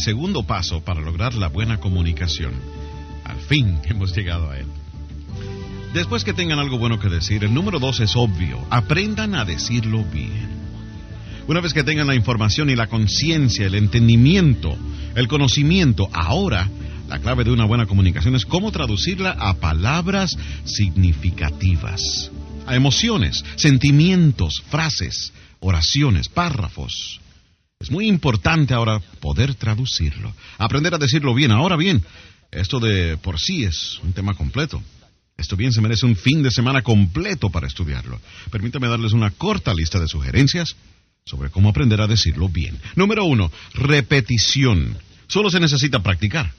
[0.01, 2.53] Segundo paso para lograr la buena comunicación.
[3.23, 4.67] Al fin hemos llegado a él.
[5.93, 8.65] Después que tengan algo bueno que decir, el número dos es obvio.
[8.69, 10.49] Aprendan a decirlo bien.
[11.47, 14.77] Una vez que tengan la información y la conciencia, el entendimiento,
[15.15, 16.69] el conocimiento, ahora
[17.09, 22.31] la clave de una buena comunicación es cómo traducirla a palabras significativas,
[22.65, 27.20] a emociones, sentimientos, frases, oraciones, párrafos.
[27.82, 31.52] Es muy importante ahora poder traducirlo, aprender a decirlo bien.
[31.52, 32.04] Ahora bien,
[32.52, 34.84] esto de por sí es un tema completo.
[35.36, 38.22] Esto bien se merece un fin de semana completo para estudiarlo.
[38.52, 40.76] Permítame darles una corta lista de sugerencias
[41.26, 42.80] sobre cómo aprender a decirlo bien.
[42.96, 45.00] Número uno, repetición.
[45.26, 46.54] Solo se necesita practicar.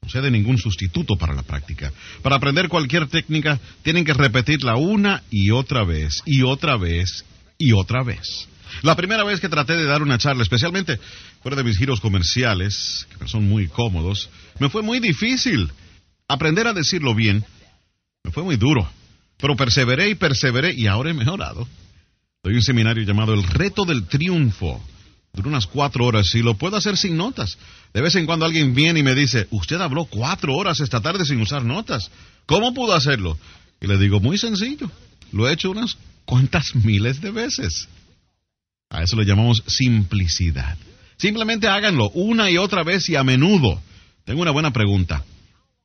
[0.00, 1.92] No se de ningún sustituto para la práctica.
[2.22, 7.24] Para aprender cualquier técnica, tienen que repetirla una y otra vez, y otra vez,
[7.58, 8.48] y otra vez.
[8.82, 10.98] La primera vez que traté de dar una charla, especialmente
[11.42, 15.70] fuera de mis giros comerciales, que son muy cómodos, me fue muy difícil.
[16.28, 17.44] Aprender a decirlo bien
[18.24, 18.88] me fue muy duro.
[19.38, 21.66] Pero perseveré y perseveré y ahora he mejorado.
[22.42, 24.84] Doy un seminario llamado El Reto del Triunfo.
[25.32, 27.58] Dura unas cuatro horas y lo puedo hacer sin notas.
[27.94, 31.24] De vez en cuando alguien viene y me dice, usted habló cuatro horas esta tarde
[31.24, 32.10] sin usar notas.
[32.46, 33.38] ¿Cómo pudo hacerlo?
[33.80, 34.90] Y le digo, muy sencillo.
[35.32, 37.88] Lo he hecho unas cuantas miles de veces.
[38.90, 40.76] A eso le llamamos simplicidad.
[41.16, 43.82] Simplemente háganlo una y otra vez y a menudo.
[44.24, 45.24] Tengo una buena pregunta.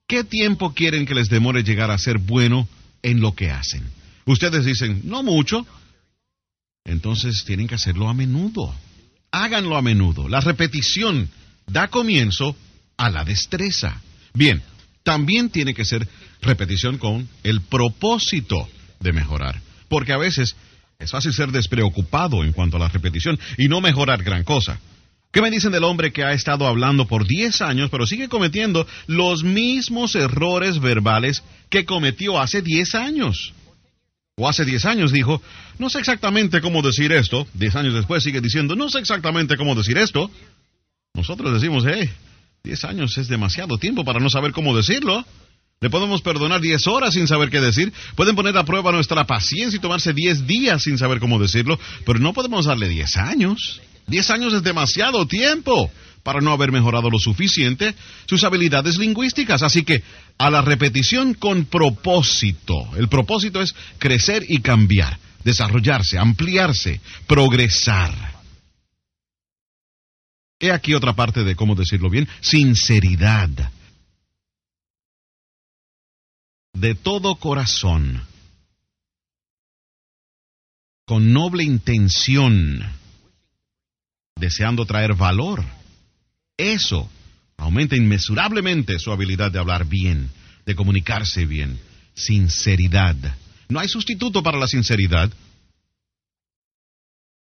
[0.07, 2.67] ¿Qué tiempo quieren que les demore llegar a ser bueno
[3.01, 3.83] en lo que hacen?
[4.25, 5.65] Ustedes dicen, no mucho.
[6.85, 8.73] Entonces tienen que hacerlo a menudo.
[9.31, 10.29] Háganlo a menudo.
[10.29, 11.29] La repetición
[11.65, 12.55] da comienzo
[12.97, 14.01] a la destreza.
[14.33, 14.61] Bien,
[15.03, 16.07] también tiene que ser
[16.41, 19.59] repetición con el propósito de mejorar.
[19.87, 20.55] Porque a veces
[21.03, 24.79] es fácil ser despreocupado en cuanto a la repetición y no mejorar gran cosa.
[25.31, 28.85] ¿Qué me dicen del hombre que ha estado hablando por 10 años pero sigue cometiendo
[29.07, 33.53] los mismos errores verbales que cometió hace 10 años?
[34.35, 35.41] O hace 10 años dijo,
[35.79, 37.47] no sé exactamente cómo decir esto.
[37.53, 40.29] 10 años después sigue diciendo, no sé exactamente cómo decir esto.
[41.15, 42.09] Nosotros decimos, hey,
[42.63, 45.25] 10 años es demasiado tiempo para no saber cómo decirlo.
[45.83, 47.91] Le podemos perdonar 10 horas sin saber qué decir.
[48.15, 51.77] Pueden poner a prueba nuestra paciencia y tomarse 10 días sin saber cómo decirlo.
[52.05, 53.81] Pero no podemos darle 10 años.
[54.07, 55.91] 10 años es demasiado tiempo
[56.23, 57.95] para no haber mejorado lo suficiente
[58.27, 59.61] sus habilidades lingüísticas.
[59.61, 60.01] Así que
[60.37, 62.87] a la repetición con propósito.
[62.95, 68.13] El propósito es crecer y cambiar, desarrollarse, ampliarse, progresar.
[70.61, 72.29] He aquí otra parte de cómo decirlo bien.
[72.39, 73.49] Sinceridad
[76.73, 78.21] de todo corazón,
[81.05, 82.83] con noble intención,
[84.35, 85.63] deseando traer valor.
[86.57, 87.09] Eso
[87.57, 90.29] aumenta inmesurablemente su habilidad de hablar bien,
[90.65, 91.79] de comunicarse bien.
[92.15, 93.15] Sinceridad.
[93.69, 95.31] No hay sustituto para la sinceridad.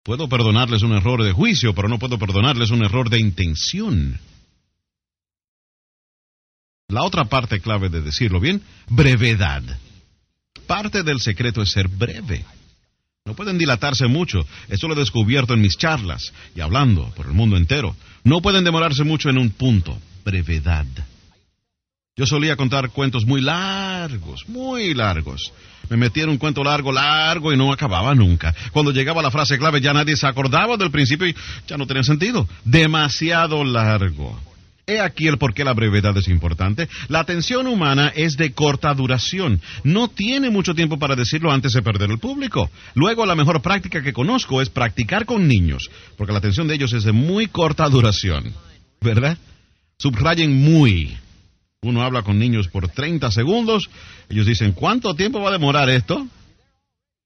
[0.03, 4.19] Puedo perdonarles un error de juicio, pero no puedo perdonarles un error de intención.
[6.91, 9.63] La otra parte clave de decirlo bien, brevedad.
[10.67, 12.43] Parte del secreto es ser breve.
[13.25, 14.45] No pueden dilatarse mucho.
[14.67, 17.95] Esto lo he descubierto en mis charlas y hablando por el mundo entero.
[18.25, 19.97] No pueden demorarse mucho en un punto.
[20.25, 20.85] Brevedad.
[22.17, 25.53] Yo solía contar cuentos muy largos, muy largos.
[25.89, 28.53] Me metía en un cuento largo, largo y no acababa nunca.
[28.73, 31.35] Cuando llegaba la frase clave ya nadie se acordaba del principio y
[31.67, 32.49] ya no tenía sentido.
[32.65, 34.50] Demasiado largo.
[34.91, 36.89] He aquí el por qué la brevedad es importante.
[37.07, 39.61] La atención humana es de corta duración.
[39.85, 42.69] No tiene mucho tiempo para decirlo antes de perder el público.
[42.93, 46.91] Luego, la mejor práctica que conozco es practicar con niños, porque la atención de ellos
[46.91, 48.53] es de muy corta duración.
[48.99, 49.37] ¿Verdad?
[49.97, 51.17] Subrayen muy.
[51.83, 53.89] Uno habla con niños por 30 segundos.
[54.29, 56.27] Ellos dicen, ¿cuánto tiempo va a demorar esto?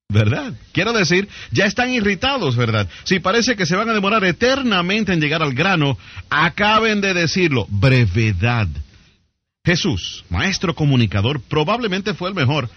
[0.08, 0.54] ¿Verdad?
[0.72, 2.88] Quiero decir, ya están irritados, ¿verdad?
[3.04, 5.98] Si parece que se van a demorar eternamente en llegar al grano,
[6.30, 8.68] acaben de decirlo, brevedad.
[9.66, 12.70] Jesús, maestro comunicador, probablemente fue el mejor.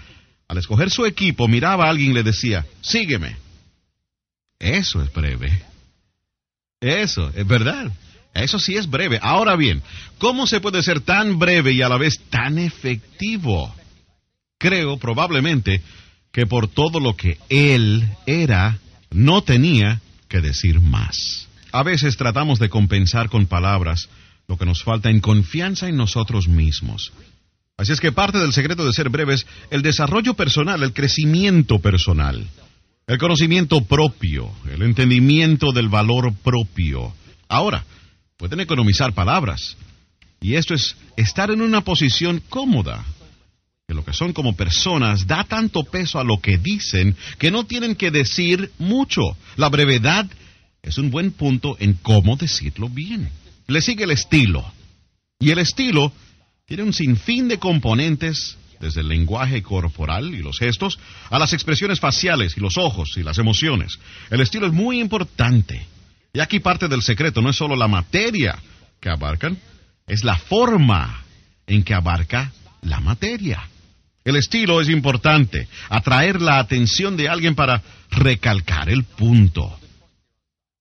[0.48, 3.36] Al escoger su equipo, miraba a alguien y le decía, sígueme.
[4.58, 5.62] Eso es breve.
[6.80, 7.92] Eso, es verdad.
[8.32, 9.18] Eso sí es breve.
[9.20, 9.82] Ahora bien,
[10.16, 13.74] ¿cómo se puede ser tan breve y a la vez tan efectivo?
[14.58, 15.82] Creo probablemente
[16.32, 18.78] que por todo lo que él era,
[19.10, 21.48] no tenía que decir más.
[21.72, 24.08] A veces tratamos de compensar con palabras
[24.46, 27.12] lo que nos falta en confianza en nosotros mismos.
[27.76, 31.78] Así es que parte del secreto de ser breve es el desarrollo personal, el crecimiento
[31.78, 32.44] personal,
[33.06, 37.14] el conocimiento propio, el entendimiento del valor propio.
[37.48, 37.84] Ahora,
[38.36, 39.76] pueden economizar palabras.
[40.40, 43.04] Y esto es estar en una posición cómoda,
[43.88, 47.64] que lo que son como personas da tanto peso a lo que dicen que no
[47.64, 49.22] tienen que decir mucho.
[49.56, 50.30] La brevedad
[50.82, 53.30] es un buen punto en cómo decirlo bien
[53.68, 54.64] le sigue el estilo.
[55.38, 56.12] Y el estilo
[56.66, 60.98] tiene un sinfín de componentes, desde el lenguaje corporal y los gestos,
[61.30, 63.98] a las expresiones faciales y los ojos y las emociones.
[64.30, 65.86] El estilo es muy importante.
[66.32, 68.58] Y aquí parte del secreto, no es solo la materia
[69.00, 69.58] que abarcan,
[70.06, 71.22] es la forma
[71.66, 73.68] en que abarca la materia.
[74.28, 79.80] El estilo es importante, atraer la atención de alguien para recalcar el punto.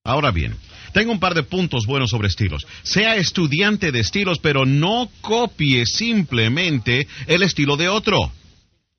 [0.04, 0.54] Ahora bien,
[0.92, 2.68] tengo un par de puntos buenos sobre estilos.
[2.84, 8.34] Sea estudiante de estilos, pero no copie simplemente el estilo de otro.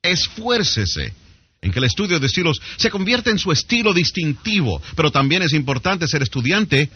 [0.01, 1.13] Esfuércese
[1.61, 5.53] en que el estudio de estilos se convierta en su estilo distintivo, pero también es
[5.53, 6.89] importante ser estudiante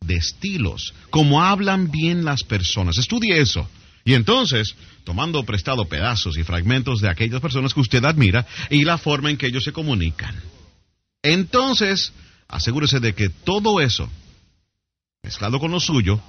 [0.00, 2.96] de estilos, como hablan bien las personas.
[2.96, 3.68] Estudie eso.
[4.06, 8.98] Y entonces, tomando prestado pedazos y fragmentos de aquellas personas que usted admira y la
[8.98, 10.34] forma en que ellos se comunican.
[11.22, 12.12] Entonces,
[12.48, 14.10] asegúrese de que todo eso
[15.24, 16.20] mezclado con lo suyo,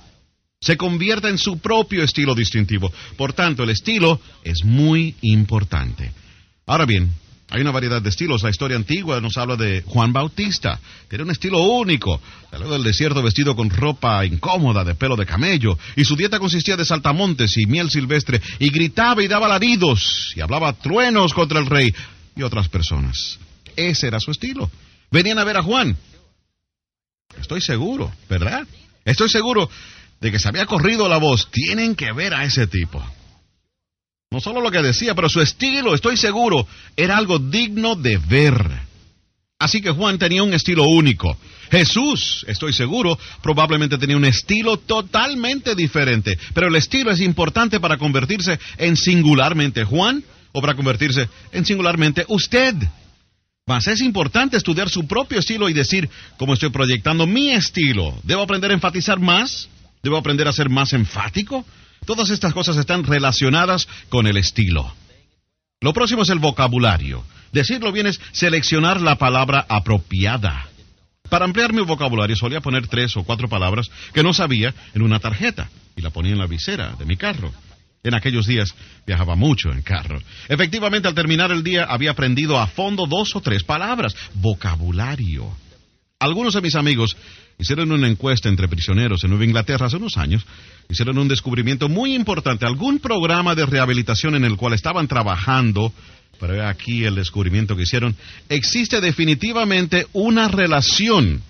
[0.62, 2.92] se convierta en su propio estilo distintivo.
[3.18, 6.12] Por tanto, el estilo es muy importante.
[6.66, 7.12] Ahora bien,
[7.56, 8.44] hay una variedad de estilos.
[8.44, 10.78] La historia antigua nos habla de Juan Bautista.
[11.08, 12.20] Tiene un estilo único.
[12.52, 15.80] Salió del desierto vestido con ropa incómoda de pelo de camello.
[15.96, 18.42] Y su dieta consistía de saltamontes y miel silvestre.
[18.60, 20.34] Y gritaba y daba alaridos.
[20.36, 21.96] Y hablaba truenos contra el rey
[22.36, 23.40] y otras personas.
[23.78, 24.70] Ese era su estilo.
[25.10, 25.96] Venían a ver a Juan.
[27.40, 28.68] Estoy seguro, ¿verdad?
[29.06, 29.70] Estoy seguro
[30.20, 31.50] de que se había corrido la voz.
[31.52, 33.02] Tienen que ver a ese tipo.
[34.32, 38.86] No solo lo que decía, pero su estilo, estoy seguro, era algo digno de ver.
[39.60, 41.38] Así que Juan tenía un estilo único.
[41.72, 46.38] Jesús, estoy seguro, probablemente tenía un estilo totalmente diferente.
[46.54, 52.26] Pero el estilo es importante para convertirse en singularmente Juan o para convertirse en singularmente
[52.28, 52.76] usted.
[53.66, 58.14] Mas es importante estudiar su propio estilo y decir, cómo estoy proyectando mi estilo.
[58.24, 59.70] ¿Debo aprender a enfatizar más?
[60.04, 61.66] ¿Debo aprender a ser más enfático?
[62.06, 64.94] Todas estas cosas están relacionadas con el estilo.
[65.82, 67.24] Lo próximo es el vocabulario.
[67.52, 70.68] Decirlo bien es seleccionar la palabra apropiada.
[71.30, 75.20] Para ampliar mi vocabulario solía poner tres o cuatro palabras que no sabía en una
[75.20, 77.52] tarjeta y la ponía en la visera de mi carro.
[78.04, 78.76] En aquellos días
[79.08, 80.22] viajaba mucho en carro.
[80.48, 84.16] Efectivamente, al terminar el día había aprendido a fondo dos o tres palabras.
[84.36, 85.58] Vocabulario.
[86.20, 87.18] Algunos de mis amigos
[87.58, 90.46] hicieron una encuesta entre prisioneros en Nueva Inglaterra hace unos años.
[90.90, 92.66] Hicieron un descubrimiento muy importante.
[92.66, 95.94] Algún programa de rehabilitación en el cual estaban trabajando,
[96.40, 98.16] pero aquí el descubrimiento que hicieron,
[98.50, 101.42] existe definitivamente una relación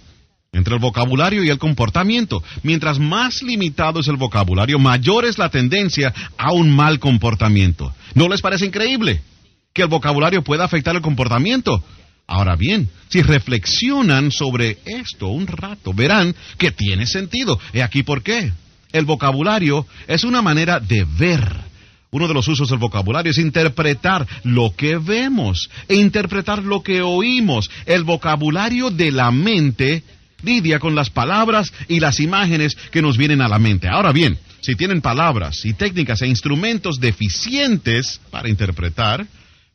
[0.54, 2.42] entre el vocabulario y el comportamiento.
[2.64, 7.94] Mientras más limitado es el vocabulario, mayor es la tendencia a un mal comportamiento.
[8.14, 9.22] ¿No les parece increíble
[9.74, 11.84] que el vocabulario pueda afectar el comportamiento?
[12.28, 17.60] Ahora bien, si reflexionan sobre esto un rato, verán que tiene sentido.
[17.74, 18.52] He aquí por qué.
[18.92, 21.66] El vocabulario es una manera de ver.
[22.12, 27.02] Uno de los usos del vocabulario es interpretar lo que vemos e interpretar lo que
[27.02, 27.70] oímos.
[27.86, 30.04] El vocabulario de la mente
[30.42, 33.88] lidia con las palabras y las imágenes que nos vienen a la mente.
[33.88, 39.28] Ahora bien, si tienen palabras y técnicas e instrumentos deficientes para interpretar,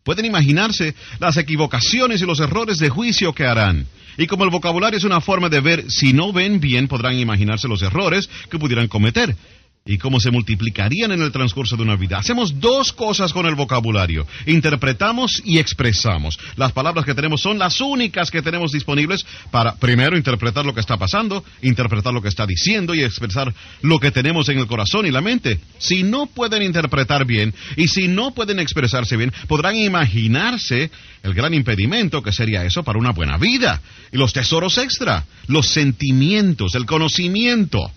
[0.02, 3.86] pueden imaginarse las equivocaciones y los errores de juicio que harán.
[4.16, 7.68] Y como el vocabulario es una forma de ver, si no ven bien, podrán imaginarse
[7.68, 9.36] los errores que pudieran cometer
[9.84, 12.18] y cómo se multiplicarían en el transcurso de una vida.
[12.18, 14.26] Hacemos dos cosas con el vocabulario.
[14.46, 16.38] Interpretamos y expresamos.
[16.56, 20.80] Las palabras que tenemos son las únicas que tenemos disponibles para, primero, interpretar lo que
[20.80, 25.06] está pasando, interpretar lo que está diciendo y expresar lo que tenemos en el corazón
[25.06, 25.58] y la mente.
[25.78, 30.90] Si no pueden interpretar bien y si no pueden expresarse bien, podrán imaginarse
[31.22, 33.80] el gran impedimento que sería eso para una buena vida.
[34.12, 37.90] Y los tesoros extra, los sentimientos, el conocimiento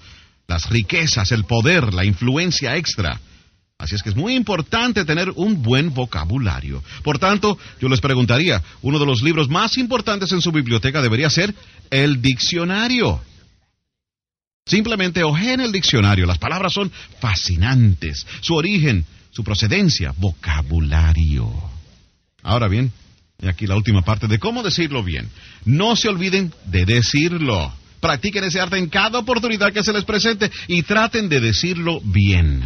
[0.47, 3.19] las riquezas, el poder, la influencia extra.
[3.77, 6.83] Así es que es muy importante tener un buen vocabulario.
[7.03, 11.29] Por tanto, yo les preguntaría, uno de los libros más importantes en su biblioteca debería
[11.29, 11.53] ser
[11.89, 13.21] el diccionario.
[14.65, 16.25] Simplemente ojeen el diccionario.
[16.25, 18.25] Las palabras son fascinantes.
[18.39, 21.51] Su origen, su procedencia, vocabulario.
[22.41, 22.91] Ahora bien,
[23.41, 25.27] y aquí la última parte de cómo decirlo bien.
[25.65, 27.73] No se olviden de decirlo.
[28.03, 32.61] Practiquen ese arte en cada oportunidad que se les presente y traten de decirlo bien.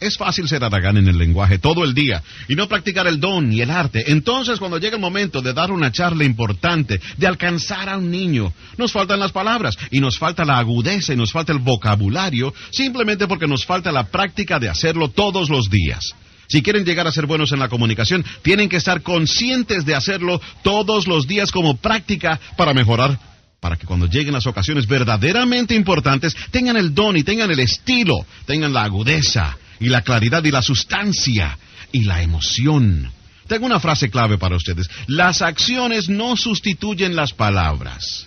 [0.00, 3.52] Es fácil ser aragán en el lenguaje todo el día y no practicar el don
[3.52, 4.10] y el arte.
[4.10, 8.50] Entonces, cuando llega el momento de dar una charla importante, de alcanzar a un niño,
[8.78, 13.28] nos faltan las palabras y nos falta la agudeza y nos falta el vocabulario, simplemente
[13.28, 16.14] porque nos falta la práctica de hacerlo todos los días.
[16.48, 20.40] Si quieren llegar a ser buenos en la comunicación, tienen que estar conscientes de hacerlo
[20.62, 23.18] todos los días como práctica para mejorar
[23.60, 28.26] para que cuando lleguen las ocasiones verdaderamente importantes tengan el don y tengan el estilo,
[28.46, 31.58] tengan la agudeza y la claridad y la sustancia
[31.92, 33.10] y la emoción.
[33.46, 34.88] Tengo una frase clave para ustedes.
[35.06, 38.26] Las acciones no sustituyen las palabras.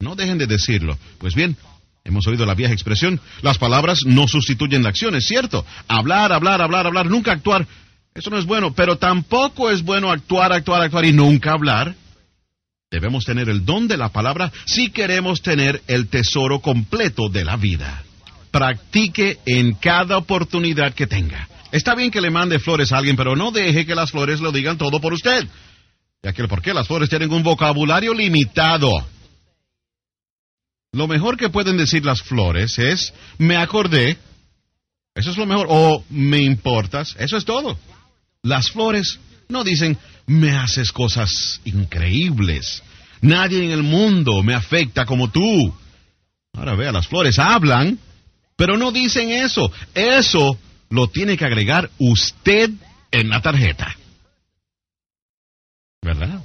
[0.00, 0.96] No dejen de decirlo.
[1.18, 1.56] Pues bien,
[2.04, 5.66] hemos oído la vieja expresión, las palabras no sustituyen las acciones, ¿cierto?
[5.86, 7.66] Hablar, hablar, hablar, hablar, nunca actuar.
[8.14, 11.94] Eso no es bueno, pero tampoco es bueno actuar, actuar, actuar y nunca hablar.
[12.90, 17.56] Debemos tener el don de la palabra si queremos tener el tesoro completo de la
[17.56, 18.04] vida
[18.50, 21.48] practique en cada oportunidad que tenga.
[21.70, 24.52] Está bien que le mande flores a alguien, pero no deje que las flores lo
[24.52, 25.46] digan todo por usted.
[26.22, 28.90] Ya que por qué las flores tienen un vocabulario limitado.
[30.92, 34.16] Lo mejor que pueden decir las flores es me acordé.
[35.14, 35.66] Eso es lo mejor.
[35.68, 37.14] O me importas.
[37.18, 37.78] Eso es todo.
[38.42, 39.98] Las flores no dicen
[40.28, 42.82] me haces cosas increíbles.
[43.20, 45.74] Nadie en el mundo me afecta como tú.
[46.52, 47.98] Ahora vea, las flores hablan,
[48.56, 49.72] pero no dicen eso.
[49.94, 50.58] Eso
[50.90, 52.70] lo tiene que agregar usted
[53.10, 53.96] en la tarjeta.
[56.02, 56.42] ¿Verdad?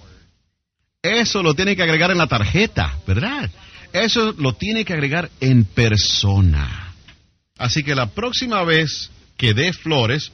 [1.01, 3.51] Eso lo tiene que agregar en la tarjeta, ¿verdad?
[3.91, 6.93] Eso lo tiene que agregar en persona.
[7.57, 10.31] Así que la próxima vez que dé flores,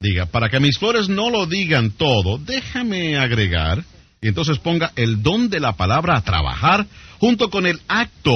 [0.00, 3.82] diga, para que mis flores no lo digan todo, déjame agregar,
[4.20, 6.86] y entonces ponga el don de la palabra a trabajar
[7.18, 8.32] junto con el acto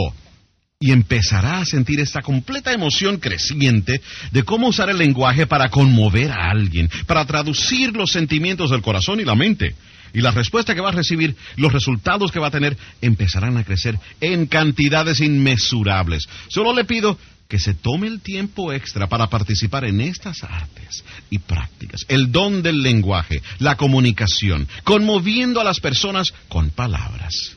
[0.81, 4.01] y empezará a sentir esta completa emoción creciente
[4.33, 9.21] de cómo usar el lenguaje para conmover a alguien, para traducir los sentimientos del corazón
[9.21, 9.77] y la mente.
[10.13, 13.65] Y la respuesta que va a recibir, los resultados que va a tener, empezarán a
[13.65, 16.29] crecer en cantidades inmesurables.
[16.49, 17.17] Solo le pido
[17.53, 22.63] que se tome el tiempo extra para participar en estas artes y prácticas, el don
[22.63, 27.55] del lenguaje, la comunicación, conmoviendo a las personas con palabras.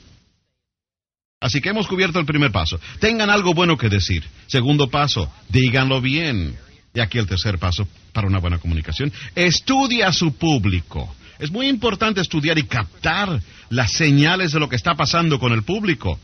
[1.39, 2.77] Así que hemos cubierto el primer paso.
[2.99, 4.25] Tengan algo bueno que decir.
[4.47, 6.57] Segundo paso, díganlo bien.
[6.93, 9.13] Y aquí el tercer paso para una buena comunicación.
[9.33, 11.15] Estudia a su público.
[11.39, 15.63] Es muy importante estudiar y captar las señales de lo que está pasando con el
[15.63, 16.19] público.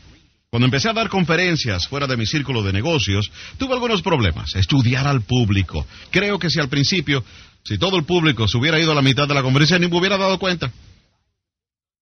[0.52, 4.54] Cuando empecé a dar conferencias fuera de mi círculo de negocios, tuve algunos problemas.
[4.54, 5.86] Estudiar al público.
[6.10, 7.24] Creo que si al principio,
[7.64, 9.96] si todo el público se hubiera ido a la mitad de la conferencia, ni me
[9.96, 10.70] hubiera dado cuenta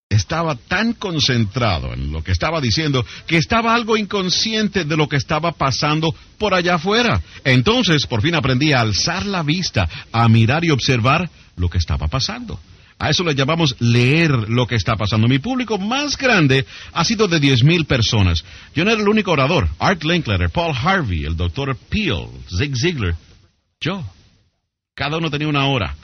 [0.08, 5.14] estaba tan concentrado en lo que estaba diciendo que estaba algo inconsciente de lo que
[5.14, 7.22] estaba pasando por allá afuera.
[7.44, 12.08] Entonces, por fin aprendí a alzar la vista, a mirar y observar lo que estaba
[12.08, 12.58] pasando.
[13.00, 15.26] A eso le llamamos leer lo que está pasando.
[15.26, 18.44] Mi público más grande ha sido de 10.000 personas.
[18.74, 19.68] Yo no era el único orador.
[19.78, 23.16] Art Linkletter, Paul Harvey, el doctor Peel, Zig Ziglar,
[23.80, 24.04] yo.
[24.94, 25.96] Cada uno tenía una hora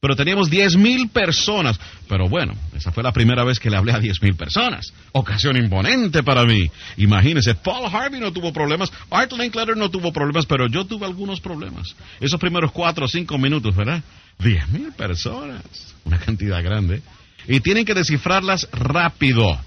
[0.00, 1.78] pero teníamos 10.000 personas.
[2.08, 4.92] Pero bueno, esa fue la primera vez que le hablé a 10.000 personas.
[5.12, 6.70] Ocasión imponente para mí.
[6.96, 11.40] Imagínense, Paul Harvey no tuvo problemas, Art Linkletter no tuvo problemas, pero yo tuve algunos
[11.40, 11.94] problemas.
[12.20, 14.02] Esos primeros 4 o 5 minutos, ¿verdad?
[14.38, 15.62] 10.000 personas,
[16.04, 17.02] una cantidad grande.
[17.46, 19.58] Y tienen que descifrarlas rápido.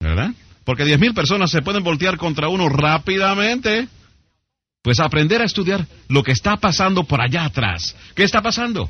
[0.00, 0.30] ¿Verdad?
[0.64, 3.88] Porque 10.000 personas se pueden voltear contra uno rápidamente.
[4.82, 7.94] Pues aprender a estudiar lo que está pasando por allá atrás.
[8.14, 8.88] ¿Qué está pasando?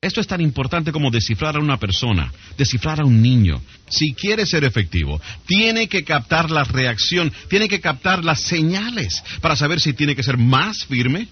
[0.00, 3.60] Esto es tan importante como descifrar a una persona, descifrar a un niño.
[3.88, 9.56] Si quiere ser efectivo, tiene que captar la reacción, tiene que captar las señales para
[9.56, 11.28] saber si tiene que ser más firme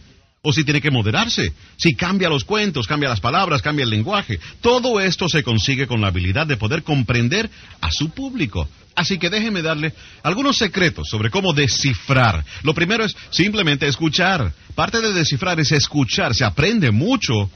[0.47, 4.39] o si tiene que moderarse, si cambia los cuentos, cambia las palabras, cambia el lenguaje.
[4.61, 7.49] Todo esto se consigue con la habilidad de poder comprender
[7.81, 8.69] a su público.
[8.95, 12.45] Así que déjeme darle algunos secretos sobre cómo descifrar.
[12.63, 14.53] Lo primero es simplemente escuchar.
[14.75, 16.35] Parte de descifrar es escuchar.
[16.35, 17.51] Se aprende mucho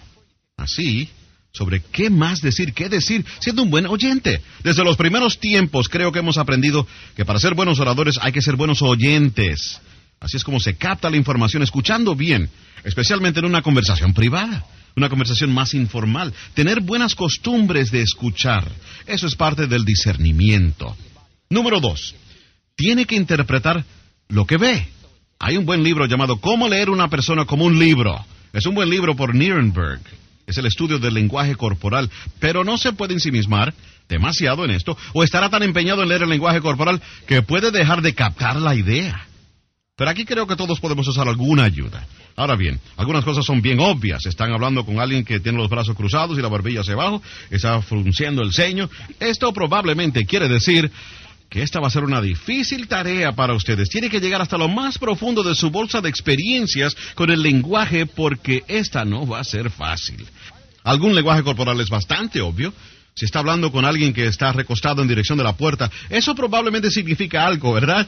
[0.57, 1.11] así
[1.53, 4.41] sobre qué más decir, qué decir, siendo un buen oyente.
[4.65, 8.41] Desde los primeros tiempos creo que hemos aprendido que para ser buenos oradores hay que
[8.41, 9.79] ser buenos oyentes.
[10.21, 12.51] Así es como se capta la información escuchando bien,
[12.85, 14.67] especialmente en una conversación privada,
[14.97, 16.35] una conversación más informal.
[16.55, 18.69] Tener buenas costumbres de escuchar,
[19.07, 20.97] eso es parte del discernimiento.
[21.51, 22.15] Número dos,
[22.77, 23.85] tiene que interpretar
[24.29, 24.89] lo que ve.
[25.39, 28.25] Hay un buen libro llamado Cómo leer una persona como un libro.
[28.53, 30.01] Es un buen libro por Nierenberg.
[30.47, 32.11] Es el estudio del lenguaje corporal,
[32.41, 33.75] pero no se puede ensimismar
[34.09, 38.01] demasiado en esto o estará tan empeñado en leer el lenguaje corporal que puede dejar
[38.03, 39.28] de captar la idea.
[39.99, 42.07] Pero aquí creo que todos podemos usar alguna ayuda.
[42.37, 44.27] Ahora bien, algunas cosas son bien obvias.
[44.27, 47.21] Están hablando con alguien que tiene los brazos cruzados y la barbilla hacia abajo,
[47.51, 48.89] está frunciendo el ceño.
[49.19, 50.89] Esto probablemente quiere decir
[51.51, 53.89] que esta va a ser una difícil tarea para ustedes.
[53.89, 58.07] Tiene que llegar hasta lo más profundo de su bolsa de experiencias con el lenguaje
[58.07, 60.25] porque esta no va a ser fácil.
[60.85, 62.73] Algún lenguaje corporal es bastante obvio,
[63.19, 66.89] si está hablando con alguien que está recostado en dirección de la puerta, eso probablemente
[66.89, 68.07] significa algo, ¿verdad?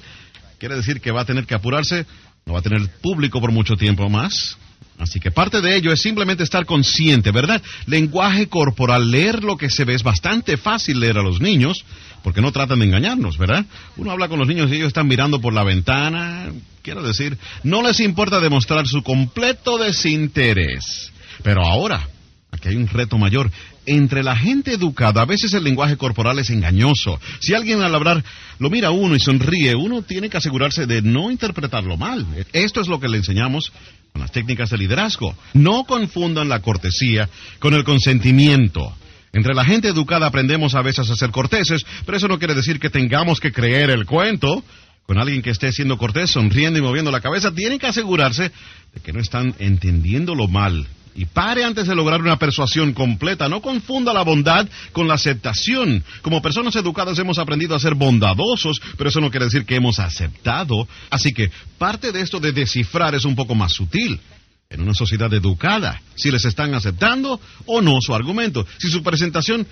[0.61, 2.05] Quiere decir que va a tener que apurarse,
[2.45, 4.59] no va a tener público por mucho tiempo más.
[4.99, 7.63] Así que parte de ello es simplemente estar consciente, ¿verdad?
[7.87, 11.87] Lenguaje corporal, leer lo que se ve es bastante fácil leer a los niños,
[12.23, 13.65] porque no tratan de engañarnos, ¿verdad?
[13.97, 16.53] Uno habla con los niños y ellos están mirando por la ventana,
[16.83, 21.11] quiero decir, no les importa demostrar su completo desinterés.
[21.43, 22.07] Pero ahora,
[22.51, 23.51] aquí hay un reto mayor,
[23.91, 27.21] entre la gente educada, a veces el lenguaje corporal es engañoso.
[27.41, 28.23] Si alguien al hablar
[28.59, 32.25] lo mira a uno y sonríe, uno tiene que asegurarse de no interpretarlo mal.
[32.53, 33.73] Esto es lo que le enseñamos
[34.13, 35.35] con las técnicas de liderazgo.
[35.55, 37.29] No confundan la cortesía
[37.59, 38.95] con el consentimiento.
[39.33, 42.79] Entre la gente educada aprendemos a veces a ser corteses, pero eso no quiere decir
[42.79, 44.63] que tengamos que creer el cuento.
[45.07, 48.53] Con alguien que esté siendo cortés, sonriendo y moviendo la cabeza, tienen que asegurarse
[48.95, 53.49] de que no están entendiéndolo mal y pare antes de lograr una persuasión completa.
[53.49, 56.05] No confunda la bondad con la aceptación.
[56.23, 59.99] Como personas educadas hemos aprendido a ser bondadosos, pero eso no quiere decir que hemos
[59.99, 60.87] aceptado.
[61.11, 64.21] Así que parte de esto de descifrar es un poco más sutil.
[64.69, 69.67] En una sociedad educada, si les están aceptando o no su argumento, si su presentación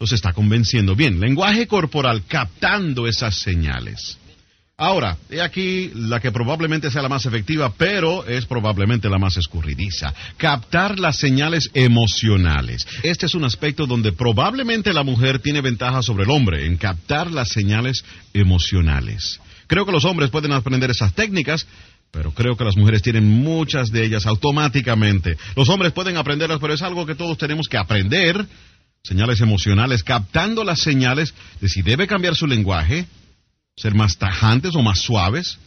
[0.00, 1.20] los está convenciendo bien.
[1.20, 4.18] Lenguaje corporal captando esas señales.
[4.80, 9.36] Ahora, he aquí la que probablemente sea la más efectiva, pero es probablemente la más
[9.36, 10.14] escurridiza.
[10.38, 12.86] Captar las señales emocionales.
[13.02, 17.30] Este es un aspecto donde probablemente la mujer tiene ventaja sobre el hombre, en captar
[17.30, 19.38] las señales emocionales.
[19.66, 21.66] Creo que los hombres pueden aprender esas técnicas,
[22.10, 25.36] pero creo que las mujeres tienen muchas de ellas automáticamente.
[25.56, 28.46] Los hombres pueden aprenderlas, pero es algo que todos tenemos que aprender.
[29.02, 33.06] Señales emocionales, captando las señales de si debe cambiar su lenguaje,
[33.76, 35.58] ser más tajantes o más suaves,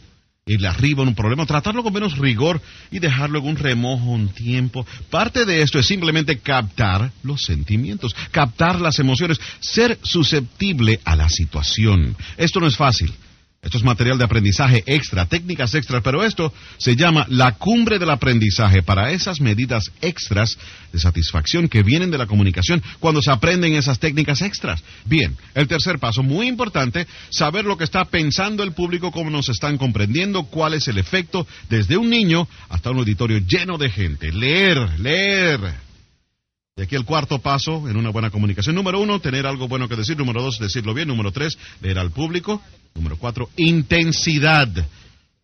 [0.46, 4.28] irle arriba en un problema, tratarlo con menos rigor y dejarlo en un remojo un
[4.28, 4.86] tiempo.
[5.10, 11.28] Parte de esto es simplemente captar los sentimientos, captar las emociones, ser susceptible a la
[11.28, 12.16] situación.
[12.36, 13.12] Esto no es fácil.
[13.64, 18.10] Esto es material de aprendizaje extra, técnicas extras, pero esto se llama la cumbre del
[18.10, 20.58] aprendizaje para esas medidas extras
[20.92, 24.84] de satisfacción que vienen de la comunicación cuando se aprenden esas técnicas extras.
[25.06, 29.48] Bien, el tercer paso, muy importante, saber lo que está pensando el público, cómo nos
[29.48, 34.30] están comprendiendo, cuál es el efecto desde un niño hasta un auditorio lleno de gente.
[34.30, 35.84] Leer, leer.
[36.76, 38.74] Y aquí el cuarto paso en una buena comunicación.
[38.74, 40.16] Número uno, tener algo bueno que decir.
[40.16, 41.06] Número dos, decirlo bien.
[41.06, 42.60] Número tres, leer al público.
[42.96, 44.68] Número cuatro, intensidad.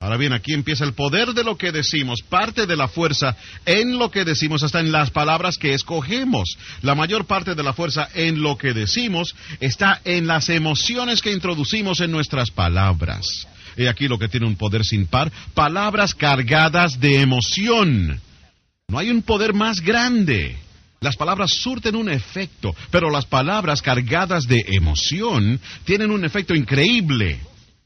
[0.01, 3.97] Ahora bien, aquí empieza el poder de lo que decimos, parte de la fuerza en
[3.97, 6.57] lo que decimos, hasta en las palabras que escogemos.
[6.83, 11.33] La mayor parte de la fuerza en lo que decimos está en las emociones que
[11.33, 13.47] introducimos en nuestras palabras.
[13.77, 18.21] He aquí lo que tiene un poder sin par, palabras cargadas de emoción.
[18.89, 20.57] No hay un poder más grande.
[21.03, 27.41] Las palabras surten un efecto, pero las palabras cargadas de emoción tienen un efecto increíble.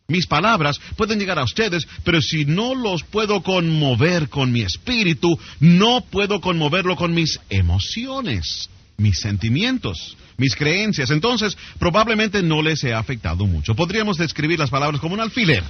[0.09, 5.39] Mis palabras pueden llegar a ustedes, pero si no los puedo conmover con mi espíritu,
[5.61, 11.13] no puedo conmoverlo con mis emociones, mis sentimientos, mis creencias.
[11.13, 13.77] Entonces, probablemente no les he afectado mucho.
[13.77, 15.63] Podríamos describir las palabras como un alfiler.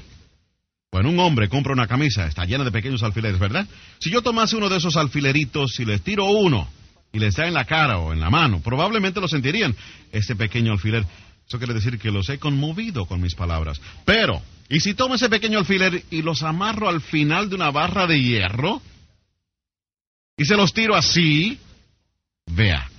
[0.90, 3.66] Bueno, un hombre compra una camisa, está llena de pequeños alfileres, ¿verdad?
[3.98, 6.68] Si yo tomase uno de esos alfileritos y les tiro uno,
[7.14, 9.74] y les da en la cara o en la mano, probablemente lo sentirían.
[10.10, 11.06] Este pequeño alfiler,
[11.46, 13.80] eso quiere decir que los he conmovido con mis palabras.
[14.04, 18.08] Pero, ¿y si tomo ese pequeño alfiler y los amarro al final de una barra
[18.08, 18.82] de hierro?
[20.36, 21.56] Y se los tiro así,
[22.46, 22.90] vea,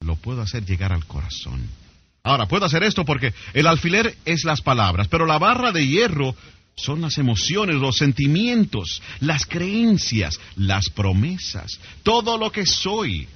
[0.00, 1.66] lo puedo hacer llegar al corazón.
[2.22, 6.36] Ahora, puedo hacer esto porque el alfiler es las palabras, pero la barra de hierro
[6.76, 13.26] son las emociones, los sentimientos, las creencias, las promesas, todo lo que soy.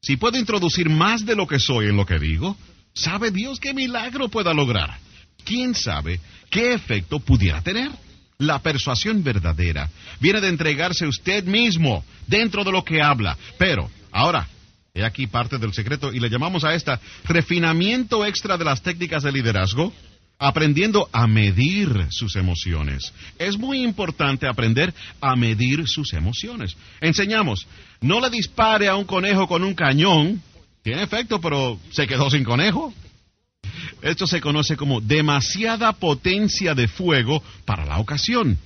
[0.00, 2.56] Si puedo introducir más de lo que soy en lo que digo,
[2.94, 4.98] ¿sabe Dios qué milagro pueda lograr?
[5.44, 6.20] ¿Quién sabe
[6.50, 7.90] qué efecto pudiera tener?
[8.38, 9.90] La persuasión verdadera
[10.20, 13.36] viene de entregarse usted mismo dentro de lo que habla.
[13.58, 14.48] Pero, ahora,
[14.94, 19.24] he aquí parte del secreto y le llamamos a esta refinamiento extra de las técnicas
[19.24, 19.92] de liderazgo,
[20.38, 23.12] aprendiendo a medir sus emociones.
[23.38, 26.76] Es muy importante aprender a medir sus emociones.
[27.00, 27.66] Enseñamos,
[28.00, 30.40] no le dispare a un conejo con un cañón,
[30.82, 32.94] tiene efecto, pero se quedó sin conejo.
[34.00, 38.56] Esto se conoce como demasiada potencia de fuego para la ocasión.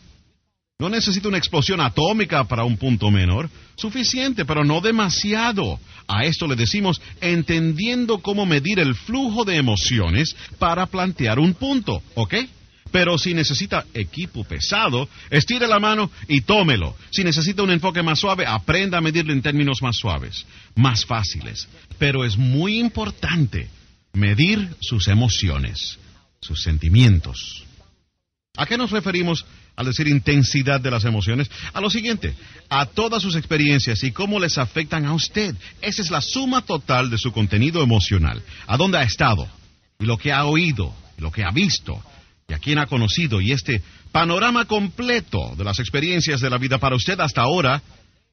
[0.83, 5.79] No necesita una explosión atómica para un punto menor, suficiente, pero no demasiado.
[6.09, 12.03] A esto le decimos entendiendo cómo medir el flujo de emociones para plantear un punto,
[12.17, 12.35] ¿ok?
[12.91, 16.97] Pero si necesita equipo pesado, estire la mano y tómelo.
[17.13, 21.69] Si necesita un enfoque más suave, aprenda a medirlo en términos más suaves, más fáciles.
[21.97, 23.69] Pero es muy importante
[24.15, 26.01] medir sus emociones,
[26.41, 27.67] sus sentimientos.
[28.55, 29.47] ¿A qué nos referimos
[29.77, 31.51] al decir intensidad de las emociones?
[31.73, 32.35] A lo siguiente,
[32.69, 35.55] a todas sus experiencias y cómo les afectan a usted.
[35.81, 38.43] Esa es la suma total de su contenido emocional.
[38.67, 39.49] ¿A dónde ha estado?
[39.99, 42.03] Y lo que ha oído, lo que ha visto,
[42.47, 43.41] y a quién ha conocido.
[43.41, 43.81] Y este
[44.13, 47.81] panorama completo de las experiencias de la vida para usted hasta ahora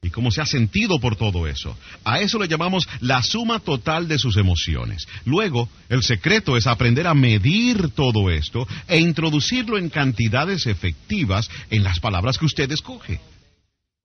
[0.02, 1.76] y cómo se ha sentido por todo eso.
[2.06, 5.08] A eso le llamamos la suma total de sus emociones.
[5.26, 11.84] Luego, el secreto es aprender a medir todo esto e introducirlo en cantidades efectivas en
[11.84, 13.20] las palabras que usted escoge.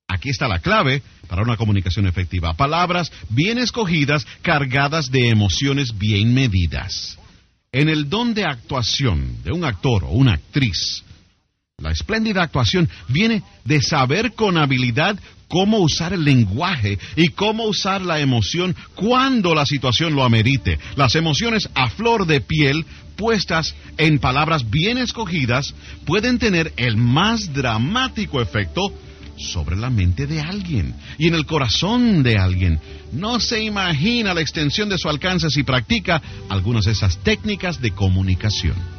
[0.09, 2.55] Aquí está la clave para una comunicación efectiva.
[2.55, 7.19] Palabras bien escogidas, cargadas de emociones bien medidas.
[7.73, 11.05] En el don de actuación de un actor o una actriz,
[11.79, 15.19] la espléndida actuación viene de saber con habilidad
[15.49, 20.79] cómo usar el lenguaje y cómo usar la emoción cuando la situación lo amerite.
[20.97, 22.85] Las emociones a flor de piel,
[23.17, 25.75] puestas en palabras bien escogidas,
[26.05, 28.93] pueden tener el más dramático efecto
[29.37, 32.81] sobre la mente de alguien y en el corazón de alguien.
[33.13, 37.91] No se imagina la extensión de su alcance si practica algunas de esas técnicas de
[37.91, 38.94] comunicación.